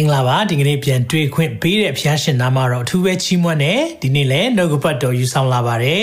[0.00, 6.02] င်္ဂလာပါဒီကနေ့ပြန်တွေ့ခွင့်ပေးတဲ့ဖျားရှင်နာမတော်အထူးပဲချီးမွမ်းတယ်ဒီနေ့လည်းနှုတ်ကပတ်တော်ယူဆောင်လာပါတယ်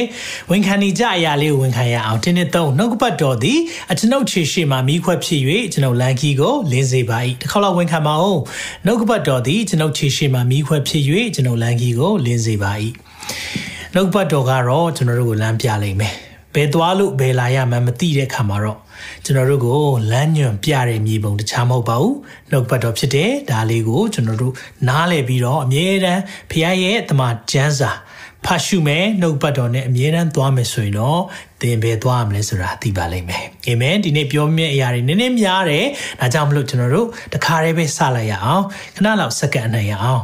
[0.49, 3.59] ဝန်ခံနေကြအရာလေးကိုဝန်ခံရအောင်တင်းနဲ့သုံးနှုတ်ကပတ်တော်သည်
[3.91, 5.41] အကျွန်ုပ်ခြေရှိမှမိခွက်ဖြစ်၍
[5.73, 8.39] ကျွန်ုပ်လန်ကီကိုလင်းစေပါ၏တစ်ခေါက်လောက်ဝန်ခံပါဦး
[8.85, 11.03] နှုတ်ကပတ်တော်သည်ကျွန်ုပ်ခြေရှိမှမိခွက်ဖြစ်၍
[11.35, 12.71] ကျွန်ုပ်လန်ကီကိုလင်းစေပါ၏
[13.93, 16.13] နှုတ်ကပတ်တော်ကတော့ကျွန်တော်တို့ကိုလမ်းပြလိမ့်မယ်
[16.53, 18.79] ဘယ်သွားလို့ဘယ်လာရမှန်းမသိတဲ့ခါမှာတော့
[19.25, 22.15] ကျွန်တော်တို့ကိုလမ်းညွန်ပြတဲ့မြေပုံတခြားမဟုတ်ပါဘူး
[22.51, 24.53] နှုတ်ပတ်တော်ဖြစ်တဲ့ဒါလေးကိုကျွန်တော်တို့
[24.87, 27.91] နားလည်ပြီးတော့အမြဲတမ်းဖခင်ရဲ့တမန်ကျမ်းစာ
[28.45, 31.21] ဖတ်ရှုမယ်နှုတ်ပတ်တော်နဲ့အမြဲတမ်းသွားမယ်ဆိုရင်တော့
[31.61, 35.85] သင်ပဲသွားရမလဲဆိုတာသိပါလိမ့်မယ်အာမင်ဒီနေ့ပြောမယ့်အရာတွေနည်းနည်းများတယ်
[36.19, 38.63] ဒါကြောင့်မလို့ကျွန်တော်တို့တခါတည်းပဲစလိုက်ရအောင်
[38.95, 40.23] ခဏလောက်စက္ကန့်အနိုင်ရအောင်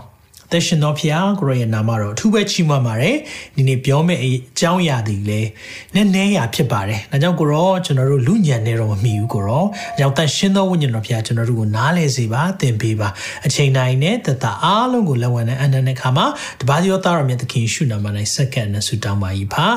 [0.54, 3.18] သက်ရှင်တော်ဖျားကိုရရဲ့နာမတော်အထူးပဲချီးမွမ်းပါတယ်
[3.56, 4.28] ဒီနေ့ပြောမယ့်အ
[4.60, 5.50] ကြောင်းအရာတွေလည်း
[5.94, 9.64] နည်းနည်းရာဖြစ်ပါတယ်ဒါကြောင့်ကိုရောကျွန်တော်တို့လူညံနေတော့မမီဘူးကိုရော
[9.96, 13.10] အကြောင်းသက်ရှင်တော်ဝိညာဉ်တော်ဖျားကျွန်တော်တို့ကိုနားလဲစေပါသင်ပေးပါ
[13.46, 16.26] အချိန်တိုင်းနဲ့တသက်အားလုံးကိုလက်ဝဲနဲ့အနန္တခါမှာ
[16.62, 19.68] တပါးရောသားတော်မြတ်သခင်ရှုနာမ၌စက္ကန့်နဲ့ဆုတောင်းပါ၏ပါ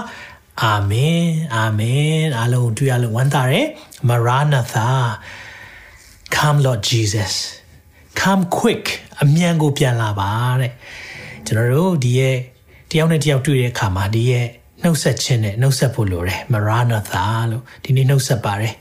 [0.63, 3.67] အာမင်အာမင်အားလုံးတွေ့ရလို့ဝမ်းသာတယ်
[4.09, 4.89] မရာနာသာ
[6.35, 7.56] come lord jesus
[8.21, 8.87] come quick
[9.23, 10.73] အမြန်ကိုပြန်လာပါတဲ့
[11.47, 12.37] ကျွန်တော်တို့ဒီရဲ့
[12.91, 14.47] တယောက်နဲ့တယောက်တွေ့တဲ့အခါမှာဒီရဲ့
[14.83, 18.75] နှုတ်ဆက်ခြင်းနဲ့နှုတ်ဆက်ဖို့လိုတယ်မရာနာသာလို့ဒီနေ့နှုတ်ဆက်ပါတယ်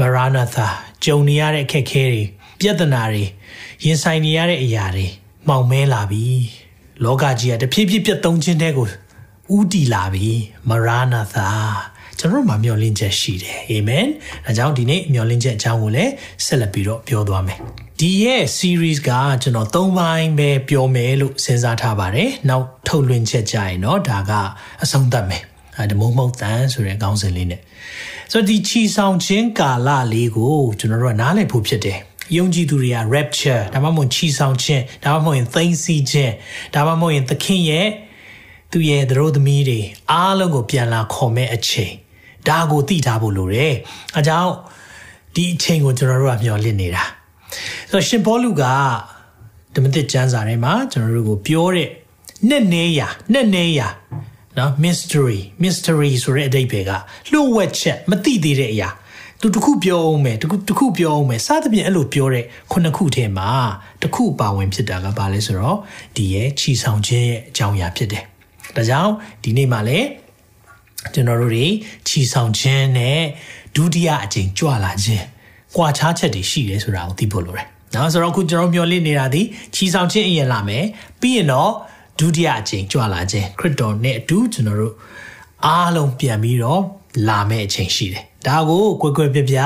[0.00, 0.66] မရာနာသာ
[1.04, 2.22] ကြုံနေရတဲ့အခက်အခဲတွေ
[2.60, 3.24] ပြဿနာတွေ
[3.84, 5.06] ရင်ဆိုင်နေရတဲ့အရာတွေ
[5.48, 6.24] မှောင်မဲလာပြီ
[7.04, 8.86] လောကကြီးကတဖြည်းဖြည်းပြတ်သုံးခြင်းတဲ့ကို
[9.56, 10.28] ဥတီလာပြီ
[10.68, 11.48] မရာနာသာ
[12.18, 14.06] ကျွန်တော်တို့မှာမျှော်လင့်ချက်ရှိတယ်အာမင်
[14.44, 16.12] ဒါကြောင့်ဒီနေ့မျှော်လင့်ချက်အကြောင်းကိုလည်း
[16.44, 17.58] ဆက်လက်ပြီးတော့ပြောသွားမယ်
[18.02, 19.10] ဒီရဲ့ series က
[19.42, 24.32] ကျွန်တော်၃ပိုင်းပဲပြောမယ်လို့စဉ်းစားထားပါတယ်နောက်ထုတ်လွှင့်ချက်ကြရင်တော့ဒါက
[24.82, 25.42] အဆုံးသတ်မယ်
[25.76, 27.60] အဲမုံမုံတန်ဆိုတဲ့ခေါင်းစဉ်လေးနဲ့
[28.32, 31.98] ဆိုတော့ဒီချီဆောင်ခြင်းကာလလေးကိုကျွန်တော်တို့ကနားလည်ဖို့ဖြစ်တယ်
[32.36, 36.32] ယုံကြည်သူတွေက rapture ဒါမှမဟုတ်ချီဆောင်ခြင်းဒါမှမဟုတ်ရင်သိမ်းဆီးခြင်း
[36.74, 37.88] ဒါမှမဟုတ်ရင်သခင်ရဲ့
[38.72, 39.80] သူရဲ့သတို့သမီးတွေ
[40.12, 41.92] အားလုံးကိုပြန်လာခေါ်မဲ့အချိန်
[42.48, 43.74] ဒါကိုသိထားဖို့လိုတယ်
[44.18, 44.52] အကြောင်း
[45.34, 47.04] ဒီအချိန်ကိုကျွန်တော်တို့ကမျှော်လင့်နေတာ
[47.90, 48.62] ဆိုတော့ရှင်ဘောလူက
[49.74, 51.88] ဓမ္မသစ်ကျမ်းစာထဲမှာကျွန်တော်တို့ကိုပြောတဲ့
[52.48, 53.00] နဲ့နေရ
[53.32, 53.80] နဲ့နေရ
[54.58, 56.92] နော် mystery mystery ဆိုတဲ့အဓိပ္ပာယ်က
[57.32, 58.88] လှုပ်ဝက်ချက်မသိသေးတဲ့အရာ
[59.40, 63.50] သူတခုပြောအောင်မယ်တခုတခုပြောအောင်မယ်စသဖြင့်အဲ့လိုပြောတဲ့ခုနှစ်ခုထဲမှာ
[64.02, 65.78] တခုပါဝင်ဖြစ်တာကဘာလဲဆိုတော့
[66.16, 68.24] ဒီရဲ့ခြီဆောင်ခြင်းရဲ့အကြောင်းအရာဖြစ်တယ်
[68.76, 70.08] ဒါကြောင့်ဒီနေ့မှာလည်း
[71.14, 71.66] ကျွန်တော်တို့တွေ
[72.08, 73.20] ခြီဆောင်ခြင်းနဲ့
[73.76, 75.26] ဒုတိယအကြိမ်ကြွလာခြင်း
[75.76, 79.42] ကွာခြားချက်တွေရှိတယ်ဆိုတာကိုသိဖို့လိုတယ်။နော်ဆိုတော့အခုကျွန်တော်မျှော်လင့်နေတာဒီ
[79.74, 80.84] ခြီဆောင်ခြင်းအရင်လာမယ်
[81.20, 81.72] ပြီးရင်တော့
[82.18, 84.94] ဒုတိယအကြိမ်ကြွလာခြင်းခရစ်တော်နဲ့အတူကျွန်တော်တို့
[85.66, 86.82] အားလုံးပြန်ပြီးတော့
[87.28, 89.58] လာမယ့်အချိန်ရှိတယ်။ဒါကိုကွယ်ကွယ်ပြပြ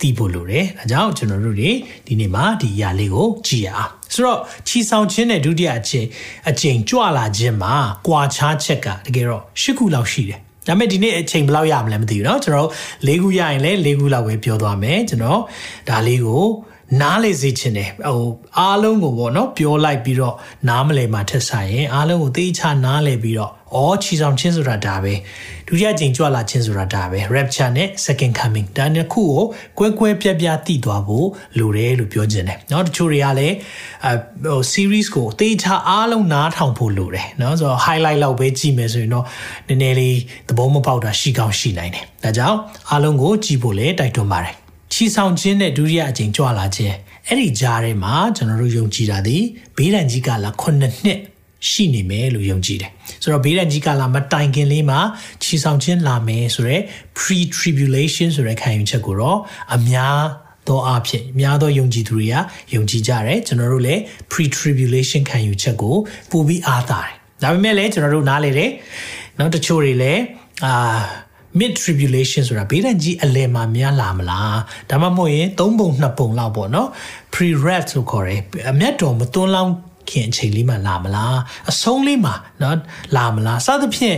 [0.00, 1.70] သိဖို့လိုတယ်။ဒါကြောင့်ကျွန်တော်တို့တွေ
[2.06, 6.06] ဒီနေ့မှာဒီຢာလေးကိုကြည့်ရအောင်။ဆိုတော့ခြီဆောင်ခြင်းနဲ့ဒုတိယအချိန်
[6.48, 7.74] အချိန်ကြွလာခြင်းမှာ
[8.06, 12.69] ကွာခြားချက်ကတကယ်တော့၈ခုလောက်ရှိတယ် ဒါပေမဲ့ဒီနေ့အချိန်ဘယ်လောက်ရမလဲမသိဘူးเนาะကျွန်တော်
[13.07, 15.41] ၄ခုရရင်လည်း၄ခုလောက်ပဲပြောသွားမယ်ကျွန်တော်
[15.89, 16.43] ဒါလေးကို
[17.01, 18.21] နားလေစေချင်တယ်ဟို
[18.59, 20.35] အားလုံးကိုပေါ့နော်ပြောလိုက်ပြီးတော့
[20.69, 25.14] နားမလဲမှာထက်ဆိုင်ရင်အားလုံးကိုသေချာနားလဲပြီးတော့ ။အော်ခြေဆောင်ခြင်းဆိုတာဒါပဲ။
[25.68, 29.42] ဒုတိယကြိမ်ကြွလာခြင်းဆိုတာဒါပဲ။ rapture နဲ့ second coming ဒါနှစ်ခုကို
[29.78, 31.26] ကွဲကွဲပြားပြားသိသွားဖို့
[31.58, 33.54] လိုတယ်လို့ပြောခြင်းတယ်။နော်တချို့တွေကလည်း
[34.06, 34.10] အ
[34.44, 39.24] ဟို series ကိုအသေးချာအားလုံးနားထောင်ဖို့လိုတယ်။နော်ဆိုတော့ highlight လောက်ပဲကြည့်မယ်ဆိုရင်တော့
[39.68, 40.16] နည်းနည်းလေး
[40.48, 42.58] သဘောမပေါက်တာရှိကောင်းရှိနိုင်တယ်။ဒါကြောင့်
[42.90, 44.54] အားလုံးကိုကြည့်ဖို့လည်းတိုက်တွန်းပါတယ်။
[44.92, 46.96] ခြေဆောင်ခြင်းနဲ့ဒုတိယအကြိမ်ကြွလာခြင်း
[47.26, 49.36] အဲ့ဒီကြားထဲမှာကျွန်တော်တို့ယုံကြည်တာဒီ
[49.76, 51.18] ဘေးဒဏ်ကြီးကလာ9နှစ်
[51.68, 52.90] ရှိနေမယ်လို့ယုံကြည်တယ်
[53.22, 55.00] ဆိုတော့ဘေးဒဏ်ကြီးကလာမတိုင်ခင်လေးမှာ
[55.42, 56.82] ချီဆောင်ခြင်းလာမယ်ဆိုတော့
[57.18, 59.38] pre tribulation ဆိုတဲ့ခံယူချက်ကိုတော့
[59.74, 60.18] အများ
[60.68, 62.34] သောအဖြစ်အများသောယုံကြည်သူတွေက
[62.74, 64.00] ယုံကြည်ကြတယ်ကျွန်တော်တို့လည်း
[64.30, 65.96] pre tribulation ခံယူချက်ကို
[66.30, 67.12] ပို့ပြီးအားသာတယ်
[67.42, 68.70] ဒါပေမဲ့လည်းကျွန်တော်တို့နားလေတယ်
[69.38, 70.20] နောက်တချို့တွေလည်း
[70.64, 70.72] အာ
[71.58, 74.58] mid tribulation ဆိုတာဘေးဒဏ်ကြီးအလယ်မှာများလာမလား
[74.90, 76.88] ဒါမှမဟုတ်ရင်၃ပုံ၂ပုံလောက်ပေါ့နော်
[77.32, 78.40] pre red ဆိုခေါ်တယ်
[78.70, 79.72] အမျက်တော်မသွန်းလောင်း
[80.09, 81.37] ခင်အချိန်လေးမှလာမလား
[81.71, 82.75] အဆုံးလေးမှเนาะ
[83.15, 84.17] လာမလားစသဖြင့်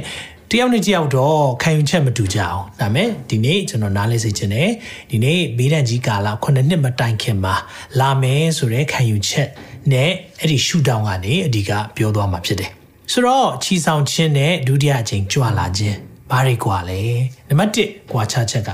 [0.52, 4.70] တယောက်နဲ့တယောက်တော့ခံယူချက်မတူကြအောင်ဒါမဲ့ဒီနေ့ကျွန်တော်နားလဲစေချင်တယ်
[5.12, 7.56] ဒီနေ့ဘေးဒဏ်ကြီးကာလ9နှစ်မတိုင်ခင်မှာ
[8.00, 9.48] လာမယ်ဆိုတဲ့ခံယူချက်
[9.92, 12.72] နဲ့အဲ့ဒီရှူတောင်းကနေအဓိကပြောသွားမှာဖြစ်တယ်
[13.12, 15.98] ဆိုတော့ချီဆောင်ခြင်းနဲ့ဒုတိယအချိန်ကြွလာခြင်း
[16.32, 17.02] ဘာတွေကွာလဲ
[17.50, 18.70] နံပါတ်1ကွာခြားချက်က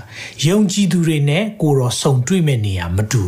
[0.45, 3.23] ယုံကြည်သူတွေနဲ့ကိုရောစုံတွေ့မဲ့နေရမတူ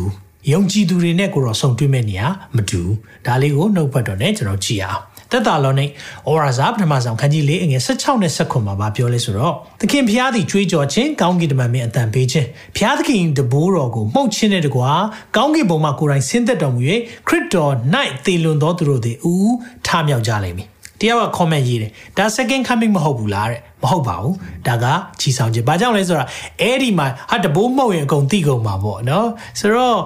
[0.51, 2.23] ယုံကြည်သူတွေနဲ့ကိုတော့ဆုံတွေ့မဲ့နေရ
[2.55, 2.81] မတူ
[3.25, 5.01] ဒါလေးကိုနှုတ်ပတ်တော်နဲ့ကျွန်တော်ကြည့်အောင်
[5.31, 5.89] သက်တာလောနဲ့
[6.29, 12.47] ဩရာဇာပထမဆုံးခန်းကြီးလေးအငယ်16နဲ့19မှာပြောလဲဆိုတော့သခင်ဖျားသည်ကြွေးကြော်ခြင်းကောင်းကင်တမန်မင်းအတန်ပေးခြင်း
[12.77, 14.91] ဖျားသခင်တဘိုးတော်ကိုမှုတ်ခြင်းနဲ့တကွာ
[15.35, 16.81] ကောင်းကင်ဘုံမှာကိုယ်တိုင်ဆင်းသက်တော်မူ၍
[17.27, 17.73] ခရစ်တော်၌
[18.25, 19.53] သေလွန်သောသူတို့သည်အူး
[19.85, 20.67] ထမြောက်ကြလိမ့်မည်
[21.01, 24.35] တယောက်က comment ရေးတယ်ဒါ second coming မဟုတ်ဘူးလားတဲ့မဟုတ်ပါဘူး
[24.67, 24.85] ဒါက
[25.19, 26.29] ချီဆောင်ခြင်းဘာကြောင့်လဲဆိုတော့
[26.61, 29.27] အဲ့ဒီမှာဟာတဘိုးမှုတ်ရင်အကုန်သိကုန်မှာပေါ့နော်
[29.59, 29.97] ဆိုတော့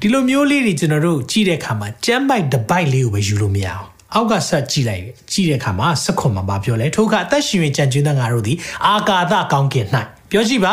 [0.00, 8.56] ဒီလိုမျိုးလေးတွေကျွန်တော်တို့ကြည့်တဲ့အခါမှာကျမ်းပိုက်တပိုက်လေးကိုပဲယူလို့မရအောင်အောက်ကဆက်ကြည့်လိုက်ကြည့်တဲ့အခါမှာစခွန်မှာပြောလဲထို့ကအသက်ရှင်ရင်ကြံကျွန်းတဲ့ငါတို့သည်
[8.86, 9.86] အာကာသကောင်းကင်၌
[10.30, 10.72] ပြောကြည့်ပါ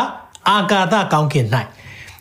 [0.50, 1.46] အာကာသကောင်းကင်၌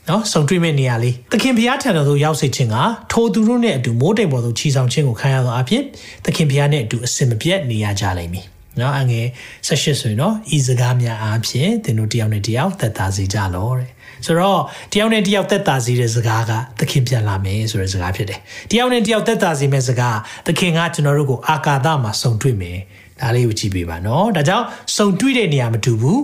[0.09, 2.77] နော်ဆုံတွေ့မဲ့နေရာလေးသခင်ဘုရားထံတော်သို့ရောက်စေခြင်းက
[3.11, 5.83] ထိုသူတို့နဲ့အတူမိုးတိမ်ပေါ်သို့ခြီဆောင်ခြင်းကိုခံရသောအဖြစ်
[6.25, 8.45] သခင်ဘုရားနဲ့အတူအစင်မပြတ်နေရကြလိမ့်မည်
[8.79, 9.27] နော်အငယ်
[9.67, 13.89] ၁၈ဆိုရင်တော့ဤစကားများအားဖြင့်သင်တို့တယောက်နဲ့တယောက်သက်သာစေကြလောတဲ့
[14.25, 14.61] ဆိုတော့
[14.94, 18.39] တယောက်နဲ့တယောက်သက်သာစေတဲ့စကားကသခင်ပြန်လာမယ်ဆိုတဲ့စကားဖြစ်တယ်
[18.71, 20.17] တယောက်နဲ့တယောက်သက်သာစေမယ့်စကား
[20.47, 22.77] သခင်ကကျွန်တော်တို့ကိုအာကာသမှာဆုံတွေ့မယ်
[23.21, 24.65] ဒါလေးကိုကြည့်ပေးပါနော်ဒါကြောင့်
[24.97, 26.19] ဆုံတွေ့တဲ့နေရာမတူဘူး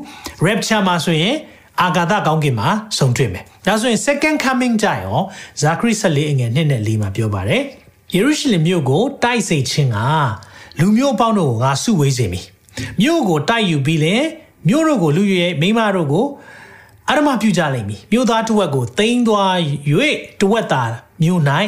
[0.46, 1.36] rapture မှာဆိုရင်
[1.82, 5.20] အာဂါသကောင်းကင်မှာဆုံတွေ့မယ်။ဒါဆိုရင် second coming ကြရော
[5.62, 7.62] ဇာခရီ14အငယ်1နဲ့4မှာပြောပါတယ်။
[8.14, 9.98] ယေရုရှလင်မြို့ကိုတိုက်စေခြင်းက
[10.80, 12.46] လူမျိုးအပေါင်းတို့ကိုငါစုဝေးစေမည်။
[13.02, 14.16] မြို့ကိုတိုက်ယူပြီးလေ
[14.70, 16.26] မြို့တို့ကိုလူရဲမိမတို့ကို
[17.10, 19.56] အရမပြုကြလိမ့်မည်။မြို့သားတစ်ဝက်ကိုတိမ့်သွား၍
[20.40, 20.84] တစ်ဝက်သာ
[21.22, 21.42] မြို့၌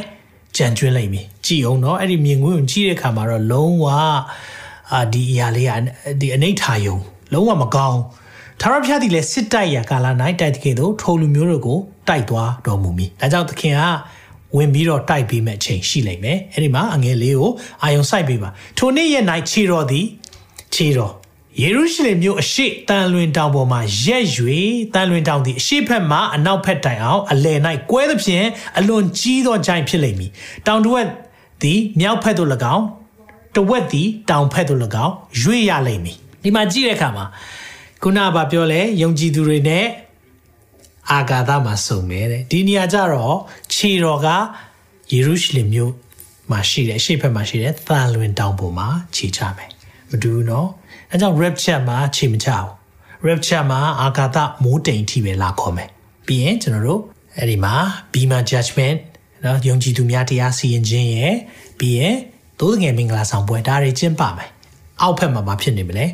[0.58, 3.86] ကြံကျွင်းလိမ့်မည်။ကြည်အောင်နော်အဲ့ဒီမြင်ကွင်းကိုကြည့်တဲ့အခါမှာတော့လုံးဝ
[4.94, 5.72] အာဒီအရာလေးက
[6.22, 6.98] ဒီအနိဋ္ဌာယုံ
[7.34, 8.17] လုံးဝမကောင်းဘူး
[8.62, 10.08] ထာဝရဘုရားသည်လည်းစစ်တိုက်ရာကာလ၌
[10.40, 13.82] တိုက်တကယ်သို့ထိုလူမျိုးတို့ကိုတိုက်သွားတော်မူမည်။ဒါကြောင့်သခင်က
[14.58, 17.52] ဝင်ပြီးတော့တိုက်ပေးမဲ့အချိန်ရှိလိမ့်မယ်။အဲဒီမှာအငယ်လေးကို
[17.84, 20.06] အာယုံစိုက်ပေးပါ။ထိုနေ့ရက်၌ခြေတော်သည်
[20.76, 21.14] ခြေတော်
[21.62, 24.24] ယေရုရှလင်မြို့အရှိတန်လွင်တောင်ပေါ်မှာရက်၍
[24.94, 27.60] တန်လွင်တောင်သည်အရှိဘက်မှအနောက်ဘက်တိုင်အောင်အလယ်၌
[27.92, 28.46] ကွဲသဖြင့်
[28.78, 30.32] အလွန်ကြီးသောဂျိုင်ဖြစ်လိမ့်မည်။
[30.68, 31.08] တောင်တဝက်
[31.62, 32.86] သည်မြောက်ဘက်သို့၎င်း
[33.56, 37.26] တဝက်သည်တောင်ဘက်သို့၎င်းရွေ့ရလိမ့်မည်။ဒီမှာကြည့်တဲ့အခါမှာ
[38.03, 39.87] ခုနကပြောလဲယုံကြည်သူတွေနဲ့
[41.11, 43.37] အာဂါသမှာစုံမယ်တဲ့ဒီနေရာကျတော့
[43.75, 44.29] ခြေတော်က
[45.13, 45.93] ယေရုရှလင်မြို့
[46.51, 49.71] မှာရှိတယ်အရှိတ်ဘက်မှာရှိတယ်သန်လွင်တောင်ပေါ်မှာခြေချမယ်
[50.11, 50.67] မတူဘူးเนาะ
[51.11, 52.69] အဲကြောင့် rapture မှာခြေမချဘူး
[53.27, 55.89] rapture မှာအာဂါသမိုးတိမ်ထိပဲလာခေါ်မယ်
[56.27, 57.01] ပြီးရင်ကျွန်တော်တို့
[57.39, 57.75] အဲ့ဒီမှာ
[58.13, 58.99] bema judgment
[59.43, 61.35] เนาะယုံကြည်သူများတရားစီရင်ခြင်းရယ်
[61.79, 62.17] ပြီးရင်
[62.61, 64.51] သိုးငယ်မင်္ဂလာဆောင်ပွဲဒါတွေကျင်းပမယ်
[65.01, 66.07] အောက်ဖက်မှာမဖြစ်နေမလဲ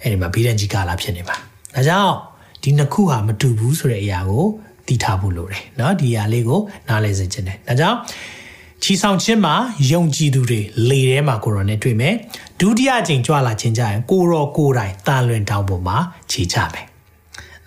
[0.00, 1.36] အဲ့ဒီမှာဘီဒန်ကြီးကာလာဖြစ်နေမှာ
[1.74, 2.14] ဒါကြောင့်
[2.62, 4.44] ဒီနှစ်ခုဟာမတူဘူးဆိုတဲ့အရာကို
[4.86, 7.98] သိထားဖို့လိုတယ်เนาะဒီအရာလေးကိုနားလည်စေချင်တယ်ဒါကြောင့်
[8.82, 9.54] ချီဆောင်ခြင်းမှာ
[9.92, 12.14] ယုံကြည်သူတွေလေထဲမှာကိုရောနဲ့တွေ့မယ်
[12.60, 15.96] ဒုတိယအကြိမ်ကြွလာခြင်းကြရင်ကိုရောကိုတိုင်တာလွင်တောင်ပေါ်မှာ
[16.30, 16.86] ခြေချမယ်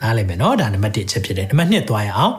[0.02, 2.34] နားလည်မယ်เนาะဒါနံပါတ်1ချက်ဖြစ်တယ်နံပါတ်2သွားရအောင်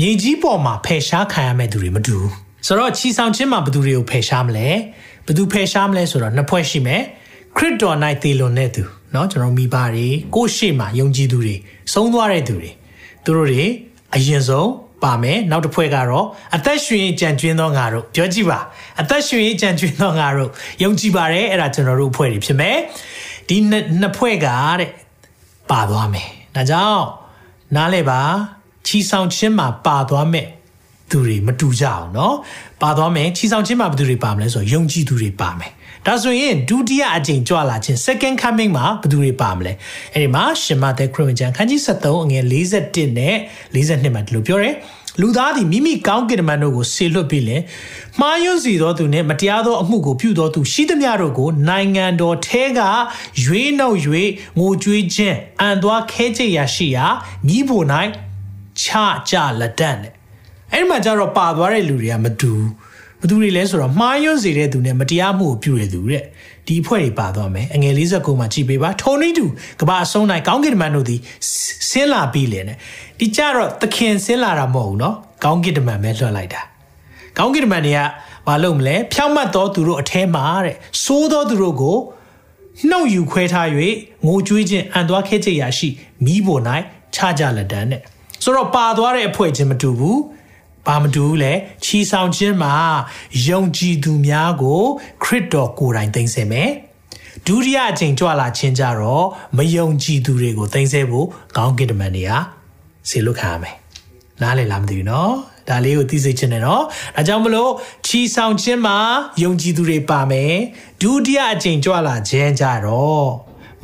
[0.00, 2.30] မြေကြီးပေါ်မှာဖယ်ရှားခံရမယ့်သူတွေမတူဘူး
[2.66, 4.68] ဆိုတော့ချီဆောင်ခြင်းမှာဘယ်သူတွေကိုဖယ်ရှားမလဲ
[5.26, 7.02] ဘယ်သူဖယ်ရှားမလဲဆိုတော့နှစ်ဖွဲ့ရှိမယ်
[7.56, 8.82] ခရစ်တော်၌တည်လွန်တဲ့သူ
[9.12, 11.54] เนาะကျွန်တော်မိဘတွေကိုရှေ့မှာယုံကြည်သူတွေ
[11.92, 12.70] ဆုံးသွားတဲ့သူတွေ
[13.24, 13.64] သူတို့တွေ
[14.14, 14.70] အရင်ဆုံး
[15.02, 16.26] ပါမယ်နောက်တစ်ဖွဲ့ကတော့
[16.56, 18.58] အသက်ရှင်ကြံကျွင်းသောငါတို့ပြောကြည့်ပါ
[19.00, 20.50] အသက်ရှင်ကြံကျွင်းသောငါတို့
[20.82, 22.76] ယုံကြည်ပါတယ်အဲ့ဒါကျွန်တော်တို့အဖွဲ့တွေဖြစ်မယ်
[23.48, 24.48] ဒီနှစ်ဖွဲ့က
[24.80, 24.90] တဲ့
[25.70, 27.04] ပါသွားမယ်ဒါကြောင့်
[27.76, 28.20] နားလဲပါ
[28.86, 30.48] ချီဆောင်ခြင်းမှာပါသွားမယ်
[31.10, 32.32] သူတွေမတူကြအောင်เนาะ
[32.82, 35.72] ပါသွားမယ်ချီဆောင်ခြင်းမှာဘယ်သူတွေပါမလဲဆိုတော့ယုံကြည်သူတွေပါမယ်
[36.07, 39.73] ဒါဆိုရင်ဒုတိယအကြိမ်ကြွလာခြင်း second coming မှာဘယ်သူတွေပါမလဲ
[40.13, 43.35] အဲ့ဒီမှာရှင်မသက်ခရစ်ဝင်ကျမ်းခန်းကြီး73အငယ်41နဲ့
[43.73, 44.75] 42မှာဒီလိုပြောတယ်
[45.21, 47.61] လူသားသည်မိမိကောင်းကင်တမန်တို့ကိုဆေလွတ်ပြီးလင်
[48.19, 52.79] မှားယွင်းစီသောသူနှင့်မတရားသောအမှုကိုပြုသောသူရှိသမျှတို့ကိုနိုင်ငံတော်ထဲက
[53.43, 53.97] ရွေးနှုတ်၍
[54.59, 57.05] ငိုကြွေးခြင်းအံသွားခဲကြရာရှိရာ
[57.47, 57.85] မိဖို့၌
[58.81, 58.85] ချ
[59.29, 60.13] ကြလက်တန့်တဲ့
[60.71, 62.69] အဲ့ဒီမှာကျတော့ပါသွားတဲ့လူတွေကမတူဘူး
[63.20, 66.22] ဘသူတွေလဲဆိုတော့မှားယွန်းစေတဲ့သူနဲ့မတရားမှုကိုပြုတဲ့သူတဲ့
[66.66, 69.44] ဒီအဖွဲ့တွေပါသွားမယ်အငယ်59မှာကြည်ပေးပါထုံနေတူ
[69.80, 71.20] ကဘာအဆုံး၌ကောင်းကင်တမန်တို့သည်
[71.90, 72.76] ဆင်းလာပြီးလေနဲ့
[73.18, 76.62] ဒီကြတော့သခင်ဆင်းလာတာမဟုတ်ဘူးเนาะကောင်းကင်တမန်ပဲလွှတ်လိုက်တာ
[77.38, 78.00] ကောင်းကင်တမန်တွေက
[78.46, 81.98] မလုပ်မလဲဖြောင့်မတ်သောသူတို့အထဲမှာတဲ့စိုးသောသူတို့ကို
[82.90, 83.68] နှုတ်ယူခွဲထား၍
[84.26, 85.88] ငိုကြွေးခြင်းအံသွားခဲကြရာရှိ
[86.24, 86.60] မိဖို့၌
[87.14, 88.00] ခြားကြလက်တန်းတဲ့
[88.42, 90.18] ဆိုတော့ပါသွားတဲ့အဖွဲ့ချင်းမတူဘူး
[90.89, 91.53] ဘာမတူလဲ
[91.83, 92.75] ချီဆောင်ခြင်းမှာ
[93.47, 94.81] ယုံကြည်သူများကို
[95.23, 96.69] ခရစ်တော်ကိုယ်တိုင်သိမ်းဆည်းမယ်
[97.45, 99.25] ဒုတိယအကြိမ်ကြွလာခြင်းကြတော့
[99.57, 102.31] မယုံကြည်သူတွေကိုသိမ်းဆည်းဖို့ခေါင်းကိတမန်တွေက
[103.09, 103.75] စေလွတ်ခံရမယ်
[104.41, 105.33] နားလည်လားမသိဘူးနော်
[105.67, 106.83] ဒါလေးကိုသိစေချင်တယ်နော်
[107.15, 107.71] ဒါကြောင့်မလို့
[108.07, 108.97] ချီဆောင်ခြင်းမှာ
[109.43, 110.53] ယုံကြည်သူတွေပါမယ်
[111.01, 113.25] ဒုတိယအကြိမ်ကြွလာခြင်းကြတော့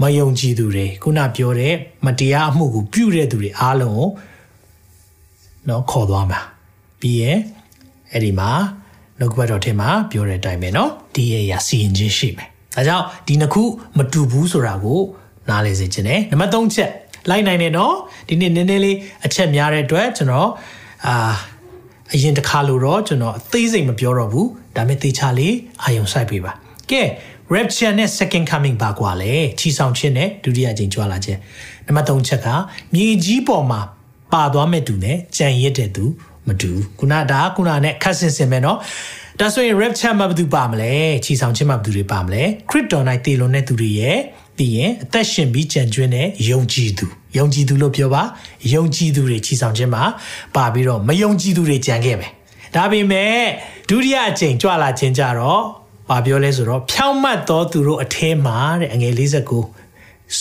[0.01, 1.73] မယုံကြည်သူတွေခုနပြောတဲ့
[2.05, 4.09] မတရားအမှုကိုပြုတဲ့သူတွေအားလုံးကို
[5.67, 6.41] နော်ခေါ်သွားမှာ
[7.00, 7.38] ပြီးရင်
[8.12, 8.50] အဲ့ဒီမှာ
[9.18, 13.62] နှုတ်ကပတ်တော်ထဲမှာပြောတဲ့အတိုင်းပဲเนาะဒီရဲ့ရစီရင်ခြင်းရှိမယ်ဒါကြောင့်ဒီနှစ်ခု
[13.98, 15.00] မတူဘူးဆိုတာကို
[15.48, 16.90] နားလည်စေချင်တယ်နံပါတ်3ချက်
[17.30, 17.92] လိုက်နိုင်တယ်เนาะ
[18.28, 20.50] ဒီနေ့နည်းနည်းလေးအချက်များတဲ့အတွက်ကျွန်တော်
[21.06, 21.34] အာ
[22.14, 26.52] အရင်တစ်ခါလို့တော့ကျွန်တော်အသေးစိတ်မပြောတော့ဘူးဒါပေမဲ့သေချာလေးအာယုံစိုက်ပေးပါ
[26.90, 27.02] ကဲ
[27.54, 31.38] rapture နဲ့ second coming ပါကွာလေချီဆောင်ခြင်းနဲ့ဒုတိယအကြိမ်ကြွလာခြင်း
[31.86, 32.48] နံပါတ်3ချက်က
[32.94, 33.80] မြေကြီးပေါ်မှာ
[34.32, 36.04] ပါသွားမဲ့သူနဲ့ကြံရစ်တဲ့သူ
[36.46, 38.78] မတူခုနဒါခုနနဲ့ခတ်ဆင်ဆင်ပဲเนาะ
[39.40, 40.92] ဒါဆိုရင် rapture မှာဘယ်သူပါမလဲ
[41.24, 44.18] ချီဆောင်ခြင်းမှာဘယ်သူတွေပါမလဲ crypto ၌တည်လွန်တဲ့သူတွေရဲ့
[44.56, 47.06] ပြီးရင်အသက်ရှင်ပြီးကြံကျွင်းတဲ့ယုံကြည်သူ
[47.38, 48.22] ယုံကြည်သူလို့ပြောပါ
[48.74, 50.02] ယုံကြည်သူတွေချီဆောင်ခြင်းမှာ
[50.56, 52.32] ပါပြီးတော့မယုံကြည်သူတွေကြံခဲ့မယ်
[52.74, 53.34] ဒါပေမဲ့
[53.88, 55.62] ဒုတိယအကြိမ်ကြွလာခြင်းကြတော့
[56.08, 59.83] ဘာပြောလဲဆိုတော့ဖြောင်းမတ်တော်သူတို့အထဲမှာတဲ့အငယ်59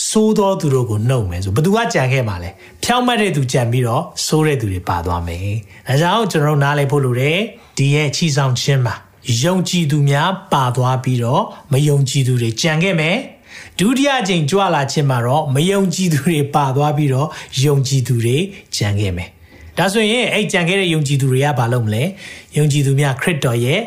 [0.07, 2.49] စိုးသောသူတို့ကိုနှုတ်မယ်ဆိုဘသူကကြံခဲ့မှာလဲ
[2.83, 5.47] ဖြောင်းမတ်တဲ့သူကြံပြီးတော့စိုးတဲ့သူတွေပါသွားမယ်။
[5.87, 7.39] ဒါကြောင့်ကျွန်တော်တို့နားလည်ဖို့လိုတယ်
[7.77, 8.95] ဒီရဲ့ချီဆောင်ခြင်းမှာ
[9.43, 13.17] ယုံကြည်သူများပါသွားပြီးတော့မယုံကြည်သူတွေကြံခဲ့မယ်။
[13.79, 17.27] ဒုတိယအကြိမ်ကြွလာခြင်းမှာတော့မယုံကြည်သူတွေပါသွားပြီးတော့
[17.65, 18.37] ယုံကြည်သူတွေ
[18.77, 19.29] ကြံခဲ့မယ်။
[19.77, 22.03] ဒါဆိုရင်အဲ့ကြံခဲ့တဲ့ယုံကြည်သူတွေကဘာလုပ်မလဲ။
[22.57, 23.81] ယုံကြည်သူများခရစ်တော်ရဲ့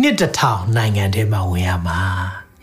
[0.00, 2.00] နှစ်တထောင်နိုင်ငံထဲမှာဝင်ရမှာ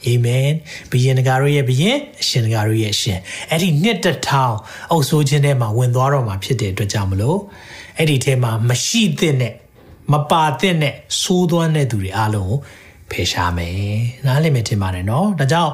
[0.06, 0.50] အာမင်
[0.92, 4.56] ဘုရင်တကာတို့ရဲ့ဘုရင်အရှင်တကာတို့ရဲ့အရှင်အဲ့ဒီနှစ်တထောင်
[4.92, 7.40] အုပ်ဆိုးခြင်းထဲမှာဝင်သွားတော့မှာဖြစ်တဲ့အတွက်ကြောင့်မလို့
[7.98, 9.54] အဲ့ဒီထဲမှာမရှိသင့်တဲ့
[10.12, 12.60] မပါသင့်တဲ့ဆိုးသွမ်းတဲ့သူတွေအားလုံးကို
[13.12, 13.76] ဖယ်ရှားမယ်
[14.26, 15.72] နားလည်မယ်ထင်ပါတယ်နော်ဒါကြောင့်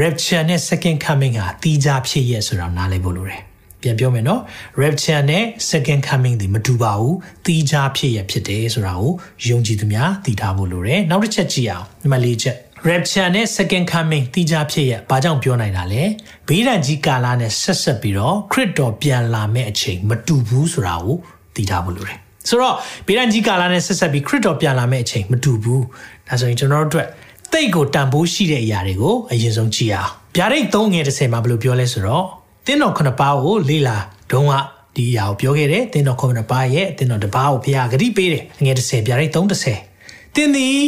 [0.00, 3.42] rapture နဲ့ second coming ဟာတီးခြားဖြစ်ရဲ့ဆိုတော့နားလည်ဖို့လိုတယ်
[3.82, 4.40] ပြန်ပြောမယ်နော်
[4.82, 7.16] rapture နဲ့ second coming ဒီမတူပါဘူး
[7.46, 9.10] တီးခြားဖြစ်ရဖြစ်တယ်ဆိုတာကို
[9.48, 12.56] ယုံကြည်သူများသိထားဖို့လိုတယ်နောက်တစ်ချက်ကြည့်အောင်ဒီမှာလေးချက်
[12.90, 16.02] rapture နဲ့ second coming တီးခြားဖြစ်ရဘာကြောင့်ပြောနိုင်တာလဲ
[16.48, 21.16] ဘေးဒဏ်ကြီးကာလနဲ့ဆက်ဆက်ပြီးတော့ခရစ်တော်ပြန်လာမယ့်အချိန်မတူဘူးဆိုတာကို
[21.54, 22.74] သိထားဖို့လိုတယ်ဆိုတော့
[23.06, 25.84] ဘေးဒဏ်ကြီးကာလနဲ့ဆက်ဆက်ပြီးခရစ်တော်ပြန်လာမယ့်အချိန်မတူဘူး
[26.28, 27.08] ဒါဆိုရင်ကျွန်တော်တို့အတွက်
[27.52, 32.24] တိတ်ကိုတန်ဖိုးရှိတဲ့အရာတွေကိုအရင်ဆုံးကြည့်အောင်ဗျာဒိတ်3ငယ်30မှာဘယ်လိုပြောလဲဆိုတော့
[32.66, 33.96] တင်းတော်ခုနှစ်ပါးကိုလေ့လာ
[34.30, 34.52] တုံးက
[34.96, 40.78] ဒီအရာကိုပြောခဲ့တယ်တင်းတော်ခုနှစ်ပါးရဲ့တင်းတော်တစ်ပါးကိုဘုရားဂတိပေးတယ်ငယ်30ဗျာဒိတ်330တင်းသည်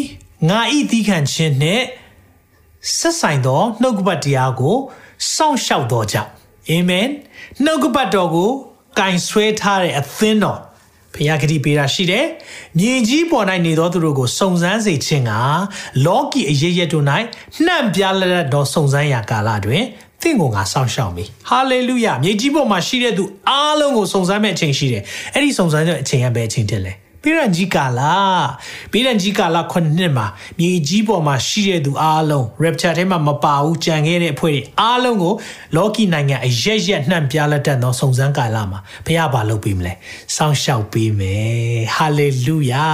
[0.48, 1.82] ငါဤသီးခံခြင်းနဲ့
[2.96, 4.76] ဆက်ဆိုင်သောနှုတ်ကပတ်တရားကို
[5.34, 6.30] စောင့်ရှောက်တော်ကြောင့်
[6.68, 7.08] အာမင်
[7.64, 8.50] နှုတ်ကပတ်တော်ကို
[8.98, 10.60] ကင်ဆွဲထားတဲ့အသင်းတော်
[11.14, 12.24] ဖျားဂတိပေးတာရှိတယ်။
[12.78, 15.32] မြင်ကြီးပေါ်၌နေသောသူတို့ကိုစုံစမ်းစေခြင်းက
[16.06, 17.04] လောကီအရေးရက်တို့၌
[17.64, 19.84] နှံ့ပြလက်တော်စုံစမ်းရာကာလတွင်
[20.22, 25.02] သင်ကိုငါစောင့်ရှောက်မိဟာလေလုယမြေကြီးပေါ်မှာရှိတဲ့သူအားလုံးကိုစုံစမ်းမဲ့အချိန်ရှိတယ်။
[25.34, 26.94] အဲ့ဒီစုံစမ်းတဲ့အချိန်ကဘယ်အချိန်တည်းလဲ။
[27.24, 28.16] ပြည်ရန်ကြီးကာလာ
[28.92, 30.26] ပြည်ရန်ကြီးကာလာခုနှစ်မှာ
[30.58, 35.32] မြေကြီးပေါ်မှာရှိတဲ့သူအားလုံး rapture ထဲမှာမပါဘူးကြံခဲ့တဲ့အဖွဲ့တွေအားလုံးကို
[35.76, 39.92] လောကီနိုင်ငံအရက်ရက်နှံ့ပြလက်တတ်သောစုံစမ်းကာလာမှာဘုရားဘာလုပ်ပေးမလဲ
[40.36, 42.86] စောင့်ရှောက်ပေးမယ်ဟာလေလုယာ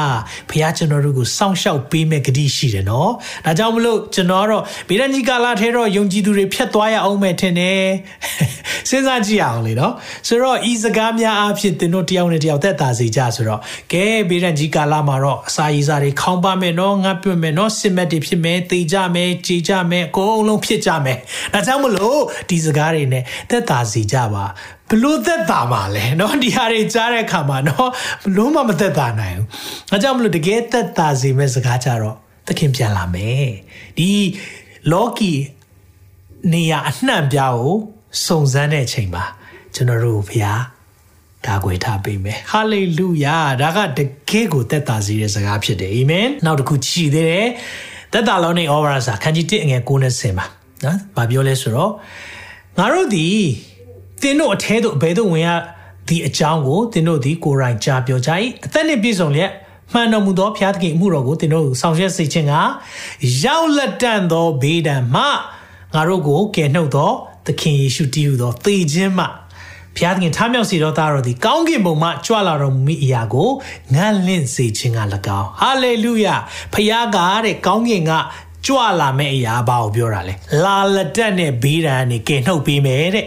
[0.50, 3.12] ဘုရားကျွန်တော်တို့ကိုစောင့်ရှောက်ပေးမယ်ဂတိရှိတယ်နော်
[3.46, 7.84] ဒါကြောင့်မလို့ကျွန်တော်တော့ပြည်ရန်ကြီးကာလာထဲတော့ယုံကြည်သူတွေဖြတ်သွားရအောင်မယ်ထင်တယ်
[8.88, 9.92] စဉ်းစားကြည့်အောင်လေနော်
[10.28, 13.60] ဆိုတော့ဤစကားများအဖြစ်သင်တို့တယောက်နဲ့တယောက်သက်သာစေကြဆိုတော့
[13.92, 21.17] ကဲဘေးရန်ကြီးကာလမှာတော့အစာရေးစားတွေခေါင်းပါမယ်နော်ငတ်ပြမယ်နော်စစ်မက်တွေဖြစ်မယ်တေကြမယ်ကြေကြမယ်အကုန်လုံးဖြစ်ကြမယ်
[21.53, 24.45] ဒါကြောင့်မလို့ဒီစကားတွေနဲ့သက်သာစေကြပါ
[24.89, 27.87] ဘလို့သက်သာမှာလဲเนาะဒီဟာတွေကြားတဲ့အခါမှာเนาะ
[28.23, 29.45] ဘလို့မှမသက်သာနိုင်ဘူး။
[29.93, 32.15] အဲကြောင့်မလို့တကယ်သက်သာစေမဲ့စကားကြတော့
[32.47, 33.47] သခင်ပြန်လာမယ်။
[33.97, 34.09] ဒီ
[34.91, 35.33] လောကီ
[36.53, 37.75] နေရာအနှံ့ပြားကို
[38.25, 39.23] စုံစမ်းတဲ့အချိန်မှာ
[39.75, 40.61] ကျွန်တော်တို့ဘုရား
[41.46, 47.48] ကာကွယ်ထားပေးမယ်ဟာလေလုယာဒါကတကယ်ကိုသက်သာစေတဲ့စကားဖြစ်တယ်အာမင်နောက်တစ်ခုကြည်သေးတယ်
[48.12, 50.46] သက်သာလောနေဩဝါဒစာခန်းကြီး1အငယ်90မှာ
[50.84, 51.92] နော်ဗာပြောလဲဆိုတော့
[52.78, 53.26] ငါတို့ဒီ
[54.20, 55.48] သင်တို့အထဲသို့ဘယ်သို့ဝင်ရ
[56.08, 58.30] ဒီအကြောင်းကိုသင်တို့ဒီကိုယ်တိုင်ကြားပြောကြ၏
[58.64, 59.50] အသက်နှင့်ပြည့်စုံလျက်
[59.92, 62.54] မှန်တော်မူသောဘုရားသခင်အမှုတော်ကိုသင်တို့ဆောင်ရွက်စေခြင်းက
[63.44, 65.22] ရောက်လက်တန့်သောဘေးဒဏ်မှ
[65.94, 67.10] ငါတို့ကိုကယ်နှုတ်သော
[67.46, 69.24] သခင်ယေရှုတည်ဟူသောသေခြင်းမှ
[69.96, 73.50] ဘုရားသခင်ထားမြောက်စေတော်သားတော်သည်ကောင်းကင်ဘုံမှကြွလာတော်မူမိအရာကို
[73.94, 75.00] ငန့်လင့်စေခြင်းက၎
[75.38, 76.26] င်းဟာလေလုယ
[76.72, 78.12] ဘုရားကတဲ့ကောင်းကင်က
[78.66, 83.26] ကြွလာမယ့်အရာဘာကိုပြောတာလဲလာလက်တက်နဲ့ဘေးဒဏ်နဲ့ကယ်နှုတ်ပေးမယ်တဲ့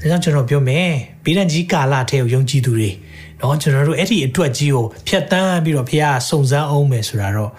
[0.00, 0.88] ဒါကြောင့်ကျွန်တော်ပြောမယ်
[1.24, 2.90] ဘေးဒဏ်ကြီးကာလထဲကိုယုံကြည်သူတွေ
[3.40, 7.50] တော့ကျွန်တော်တို့အဲ့ဒီအတွက်ကြီးကိုဖျက်တမ်းပြီးတော့ဘုရားစုံစမ်းအောင်မယ်ဆိုတာတော့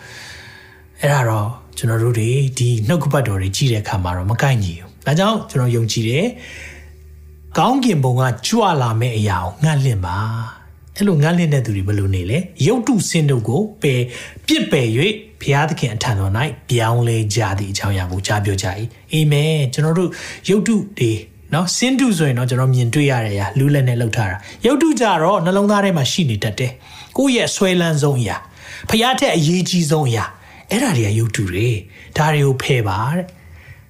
[1.01, 6.25] အဲ့ဒါတော့ကျွန်တော်တို့တွေဒီနှုတ်ကပတ်တော်တွေကြီးတဲ့အခါမှာတော့မကိုက်ညီဘူးဒါကြောင့်ကျွန်တော်ယုံကြည်တယ်
[7.57, 10.17] ကောင်းကင်ဘုံကကြွလာမယ့်အရာကိုငတ်လင့်ပါ
[10.95, 14.01] အဲ့လိုငတ်လင့်တဲ့သူတွေဘယ်လိုနေလဲရုပ်တုစင်တို့ကိုပယ်
[14.47, 14.87] ပြစ်ပယ်၍
[15.41, 16.31] ဘုရားသခင်အထံတော်၌
[16.69, 18.67] ပြောင်းလဲကြသည့်အကြောင်းအရာကိုကြားပြောကြ၏
[19.11, 20.09] အာမင်ကျွန်တော်တို့
[20.49, 21.11] ရုပ်တုတွေ
[21.53, 26.71] နော်စင်တုဆိုရင်တော့ကျွန်တော်မြင်တွေ့ရတဲ့အရာလူလက်နဲ့လှုပ်ထားတာရုပ်တုကြတော့နှလုံးသားထဲမှာရှိနေတတ်တယ်
[27.17, 28.37] ကိုယ့်ရဲ့ဆွဲလန်းဆုံးအရာ
[28.89, 30.25] ဖျားထက်အရေးကြီးဆုံးအရာ
[30.69, 31.69] အဲ့ဒါတွေကယုတ်တူတွေ
[32.17, 33.25] ဒါတွေကိုဖယ်ပါတဲ့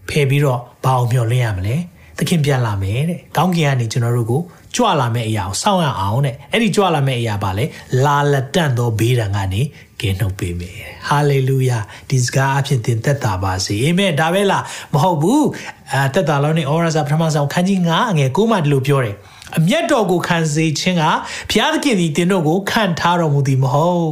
[0.09, 1.75] ဖယ်ပြီးတော့ဘာအောင်မျှော်လင့်ရမလဲ
[2.17, 4.41] သခင်ပြန်လာမယ်တဲ့ကောင်းကင်ကနေကျွန်တော်တို့ကို
[4.75, 7.65] ကြွလာမယ့်အရာကိုစောင့်ရအောင်တဲ့အဲ့ဒီကြွလာမယ့်အရာပါလေ
[8.05, 9.61] လာလက်တန့်သောဘေးဒဏ်ကနေ
[10.01, 10.77] ကင်းနှုတ်ပေးမယ်
[11.09, 14.63] ဟာလေလုယာဒီစကားအဖြစ်သင်သက်တာပါစေအာမင်ဒါပဲလား
[14.93, 15.45] မဟုတ်ဘူး
[15.93, 19.15] အဲသက်တာလုံးနေဩရစာပထမဆုံးခန်းကြီး9အငယ်9မှာဒီလိုပြောတယ်
[19.57, 21.03] အမျက်တော်ကိုခံစေခြင်းက
[21.49, 24.11] ဘုရားသခင်သည်တင်တို့ကိုခံထားတော်မူသည်မဟုတ်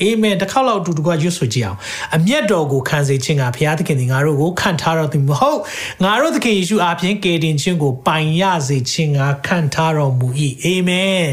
[0.00, 1.78] အာမင်တစ်ခေါက်လောက်အတူတကွရွတ်ဆိုကြည့်အောင်
[2.16, 5.60] အမျက်တော်ကိုခံစေခြင်းကဘုရားသခင်သည်ငါတို့ကိုခံထားတော်သည်မဟုတ်
[6.04, 10.28] ငါတို့သခင်ယေရှုအားဖြင့်ကယ်တင်ခြင်းကိုပိုင်ရစေခြင်းကခံထားတော်မူ၏
[10.64, 11.26] အာမင်